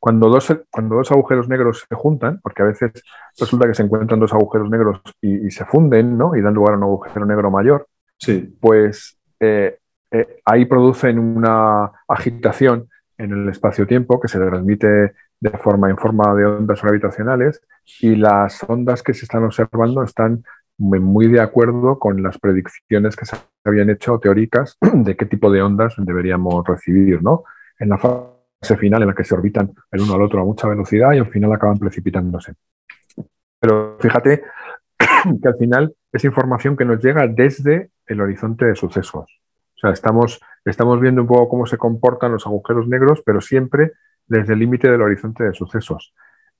cuando 0.00 0.30
dos, 0.30 0.52
cuando 0.70 0.96
dos 0.96 1.12
agujeros 1.12 1.48
negros 1.48 1.86
se 1.88 1.94
juntan, 1.94 2.40
porque 2.42 2.62
a 2.62 2.66
veces 2.66 2.90
resulta 3.38 3.68
que 3.68 3.74
se 3.74 3.82
encuentran 3.82 4.18
dos 4.18 4.32
agujeros 4.32 4.70
negros 4.70 5.00
y, 5.20 5.46
y 5.46 5.50
se 5.50 5.66
funden, 5.66 6.16
¿no? 6.16 6.34
Y 6.34 6.40
dan 6.40 6.54
lugar 6.54 6.74
a 6.74 6.78
un 6.78 6.84
agujero 6.84 7.26
negro 7.26 7.50
mayor, 7.50 7.86
sí. 8.18 8.56
pues 8.60 9.18
eh, 9.38 9.78
eh, 10.10 10.40
ahí 10.46 10.64
producen 10.64 11.18
una 11.18 11.92
agitación 12.08 12.88
en 13.18 13.32
el 13.32 13.48
espacio-tiempo 13.50 14.18
que 14.18 14.28
se 14.28 14.38
transmite 14.38 15.12
de 15.38 15.50
forma 15.50 15.90
en 15.90 15.98
forma 15.98 16.34
de 16.34 16.46
ondas 16.46 16.82
gravitacionales 16.82 17.60
y 18.00 18.16
las 18.16 18.62
ondas 18.68 19.02
que 19.02 19.14
se 19.14 19.26
están 19.26 19.44
observando 19.44 20.02
están 20.02 20.42
muy, 20.78 20.98
muy, 20.98 21.28
de 21.28 21.40
acuerdo 21.40 21.98
con 21.98 22.22
las 22.22 22.38
predicciones 22.38 23.16
que 23.16 23.26
se 23.26 23.36
habían 23.64 23.90
hecho 23.90 24.18
teóricas 24.18 24.78
de 24.80 25.14
qué 25.14 25.26
tipo 25.26 25.50
de 25.50 25.60
ondas 25.60 25.94
deberíamos 25.98 26.66
recibir, 26.66 27.22
¿no? 27.22 27.44
En 27.78 27.90
la 27.90 27.98
fase 27.98 28.39
final 28.78 29.02
en 29.02 29.08
la 29.08 29.14
que 29.14 29.24
se 29.24 29.34
orbitan 29.34 29.72
el 29.90 30.00
uno 30.00 30.14
al 30.14 30.22
otro 30.22 30.40
a 30.40 30.44
mucha 30.44 30.68
velocidad 30.68 31.12
y 31.12 31.18
al 31.18 31.28
final 31.28 31.52
acaban 31.52 31.78
precipitándose. 31.78 32.54
Pero 33.58 33.96
fíjate 34.00 34.42
que 35.42 35.48
al 35.48 35.56
final 35.56 35.94
es 36.12 36.24
información 36.24 36.76
que 36.76 36.84
nos 36.84 37.02
llega 37.02 37.26
desde 37.26 37.90
el 38.06 38.20
horizonte 38.20 38.66
de 38.66 38.74
sucesos. 38.74 39.40
O 39.76 39.78
sea, 39.80 39.90
estamos, 39.90 40.40
estamos 40.64 41.00
viendo 41.00 41.22
un 41.22 41.28
poco 41.28 41.48
cómo 41.48 41.66
se 41.66 41.78
comportan 41.78 42.32
los 42.32 42.46
agujeros 42.46 42.86
negros, 42.88 43.22
pero 43.24 43.40
siempre 43.40 43.92
desde 44.26 44.52
el 44.52 44.58
límite 44.58 44.90
del 44.90 45.02
horizonte 45.02 45.44
de 45.44 45.54
sucesos. 45.54 46.14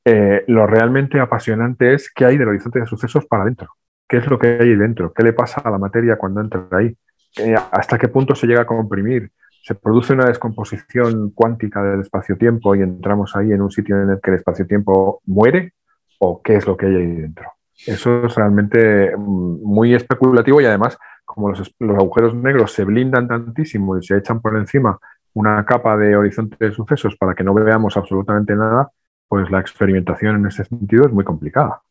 Eh, 0.04 0.44
lo 0.46 0.66
realmente 0.66 1.20
apasionante 1.20 1.92
es 1.92 2.10
qué 2.10 2.24
hay 2.24 2.38
del 2.38 2.48
horizonte 2.48 2.80
de 2.80 2.86
sucesos 2.86 3.26
para 3.26 3.42
adentro. 3.42 3.74
¿Qué 4.08 4.16
es 4.16 4.26
lo 4.26 4.38
que 4.38 4.58
hay 4.60 4.74
dentro? 4.74 5.12
¿Qué 5.12 5.22
le 5.22 5.32
pasa 5.32 5.60
a 5.60 5.70
la 5.70 5.78
materia 5.78 6.16
cuando 6.16 6.40
entra 6.40 6.66
ahí? 6.72 6.96
Eh, 7.36 7.54
¿Hasta 7.70 7.98
qué 7.98 8.08
punto 8.08 8.34
se 8.34 8.46
llega 8.46 8.62
a 8.62 8.66
comprimir? 8.66 9.30
¿Se 9.62 9.74
produce 9.74 10.14
una 10.14 10.26
descomposición 10.26 11.30
cuántica 11.30 11.82
del 11.82 12.00
espacio-tiempo 12.00 12.74
y 12.74 12.82
entramos 12.82 13.36
ahí 13.36 13.52
en 13.52 13.62
un 13.62 13.70
sitio 13.70 14.00
en 14.00 14.10
el 14.10 14.20
que 14.20 14.30
el 14.30 14.36
espacio-tiempo 14.36 15.20
muere? 15.26 15.74
¿O 16.18 16.40
qué 16.42 16.56
es 16.56 16.66
lo 16.66 16.76
que 16.76 16.86
hay 16.86 16.96
ahí 16.96 17.16
dentro? 17.16 17.46
Eso 17.86 18.26
es 18.26 18.34
realmente 18.34 19.16
mm, 19.16 19.62
muy 19.62 19.94
especulativo 19.94 20.60
y 20.60 20.66
además 20.66 20.98
como 21.24 21.50
los, 21.50 21.74
los, 21.78 21.96
agujeros 21.96 22.34
negros 22.34 22.72
se 22.72 22.84
blindan 22.84 23.28
tantísimo 23.28 23.96
y 23.96 24.02
se 24.02 24.16
echan 24.16 24.40
por 24.40 24.56
encima 24.56 24.98
una 25.34 25.64
capa 25.64 25.96
de 25.96 26.16
horizonte 26.16 26.56
de 26.58 26.72
sucesos 26.72 27.16
para 27.16 27.34
que 27.34 27.44
no 27.44 27.54
veamos 27.54 27.96
absolutamente 27.96 28.56
nada, 28.56 28.90
pues 29.28 29.50
la 29.50 29.60
experimentación 29.60 30.36
en 30.36 30.46
ese 30.46 30.64
sentido 30.64 31.06
es 31.06 31.12
muy 31.12 31.24
complicada. 31.24 31.82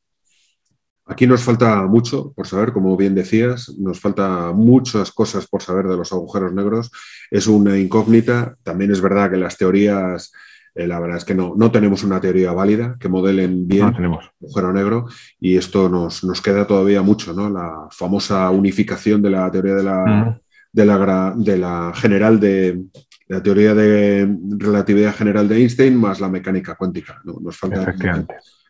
Aquí 1.09 1.25
nos 1.25 1.43
falta 1.43 1.83
mucho 1.87 2.31
por 2.33 2.47
saber, 2.47 2.71
como 2.71 2.95
bien 2.95 3.15
decías, 3.15 3.73
nos 3.77 3.99
falta 3.99 4.51
muchas 4.53 5.11
cosas 5.11 5.47
por 5.47 5.61
saber 5.61 5.87
de 5.87 5.97
los 5.97 6.13
agujeros 6.13 6.53
negros. 6.53 6.91
Es 7.31 7.47
una 7.47 7.77
incógnita. 7.77 8.55
También 8.63 8.91
es 8.91 9.01
verdad 9.01 9.31
que 9.31 9.37
las 9.37 9.57
teorías 9.57 10.31
eh, 10.75 10.87
la 10.87 10.99
verdad 10.99 11.17
es 11.17 11.25
que 11.25 11.33
no, 11.33 11.55
no 11.57 11.71
tenemos 11.71 12.03
una 12.03 12.21
teoría 12.21 12.53
válida 12.53 12.95
que 12.99 13.09
modelen 13.09 13.67
bien 13.67 13.91
no 13.99 14.19
el 14.19 14.29
agujero 14.39 14.71
negro 14.71 15.07
y 15.39 15.57
esto 15.57 15.89
nos, 15.89 16.23
nos, 16.23 16.41
queda 16.41 16.67
todavía 16.67 17.01
mucho, 17.01 17.33
¿no? 17.33 17.49
La 17.49 17.87
famosa 17.89 18.49
unificación 18.51 19.21
de 19.21 19.31
la 19.31 19.49
teoría 19.49 19.73
de 19.73 19.83
la, 19.83 20.05
mm. 20.05 20.39
de 20.71 20.85
la, 20.85 21.33
de 21.35 21.57
la 21.57 21.91
general 21.95 22.39
de, 22.39 22.83
la 23.29 23.43
teoría 23.43 23.75
de 23.75 24.27
relatividad 24.57 25.15
general 25.15 25.47
de 25.47 25.57
Einstein 25.57 25.95
más 25.95 26.19
la 26.19 26.29
mecánica 26.29 26.75
cuántica. 26.75 27.21
¿no? 27.23 27.39
Nos 27.39 27.57
falta 27.57 27.95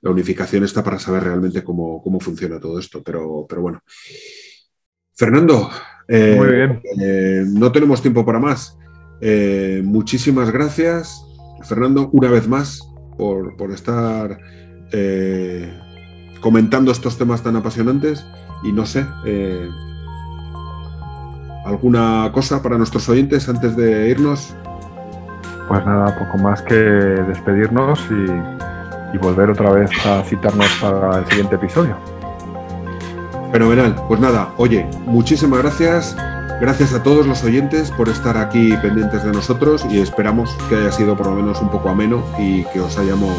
la 0.01 0.11
unificación 0.11 0.63
está 0.63 0.83
para 0.83 0.99
saber 0.99 1.23
realmente 1.23 1.63
cómo, 1.63 2.01
cómo 2.01 2.19
funciona 2.19 2.59
todo 2.59 2.79
esto, 2.79 3.03
pero, 3.03 3.45
pero 3.47 3.61
bueno. 3.61 3.81
Fernando, 5.13 5.69
eh, 6.09 6.35
Muy 6.35 6.47
bien. 6.47 6.81
Eh, 6.99 7.43
no 7.45 7.71
tenemos 7.71 8.01
tiempo 8.01 8.25
para 8.25 8.39
más. 8.39 8.77
Eh, 9.21 9.81
muchísimas 9.85 10.51
gracias. 10.51 11.23
Fernando, 11.63 12.09
una 12.11 12.29
vez 12.29 12.47
más, 12.47 12.81
por, 13.17 13.55
por 13.55 13.71
estar 13.71 14.39
comentando 16.41 16.91
estos 16.91 17.17
temas 17.17 17.43
tan 17.43 17.55
apasionantes. 17.55 18.25
Y 18.63 18.71
no 18.71 18.85
sé, 18.85 19.05
¿alguna 21.63 22.29
cosa 22.33 22.61
para 22.61 22.77
nuestros 22.77 23.07
oyentes 23.07 23.47
antes 23.47 23.75
de 23.77 24.09
irnos? 24.09 24.55
Pues 25.67 25.85
nada, 25.85 26.17
poco 26.17 26.39
más 26.39 26.63
que 26.63 26.73
despedirnos 26.73 27.99
y, 28.09 28.68
y 29.13 29.17
volver 29.17 29.49
otra 29.49 29.71
vez 29.71 29.89
a 30.05 30.23
citarnos 30.23 30.67
para 30.81 31.19
el 31.19 31.25
siguiente 31.27 31.55
episodio. 31.55 31.95
Fenomenal. 33.51 33.95
Pues 34.07 34.19
nada, 34.19 34.49
oye, 34.57 34.87
muchísimas 35.05 35.61
gracias. 35.61 36.15
Gracias 36.61 36.93
a 36.93 37.01
todos 37.01 37.25
los 37.25 37.43
oyentes 37.43 37.89
por 37.91 38.09
estar 38.09 38.37
aquí 38.37 38.75
pendientes 38.81 39.23
de 39.23 39.31
nosotros 39.31 39.85
y 39.89 40.01
esperamos 40.01 40.51
que 40.67 40.75
haya 40.75 40.91
sido 40.91 41.15
por 41.15 41.27
lo 41.27 41.35
menos 41.35 41.61
un 41.61 41.69
poco 41.69 41.89
ameno 41.89 42.21
y 42.37 42.65
que 42.65 42.81
os 42.81 42.97
hayamos 42.97 43.33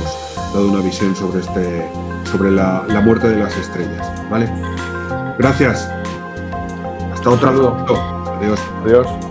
dado 0.55 0.71
una 0.71 0.81
visión 0.81 1.15
sobre, 1.15 1.41
este, 1.41 1.87
sobre 2.25 2.51
la, 2.51 2.83
la 2.89 3.01
muerte 3.01 3.29
de 3.29 3.37
las 3.37 3.55
estrellas. 3.59 4.11
¿Vale? 4.31 4.51
Gracias. 5.39 5.91
Hasta 7.13 7.39
saludo. 7.39 7.77
Adiós. 8.41 8.61
Adiós. 8.85 9.30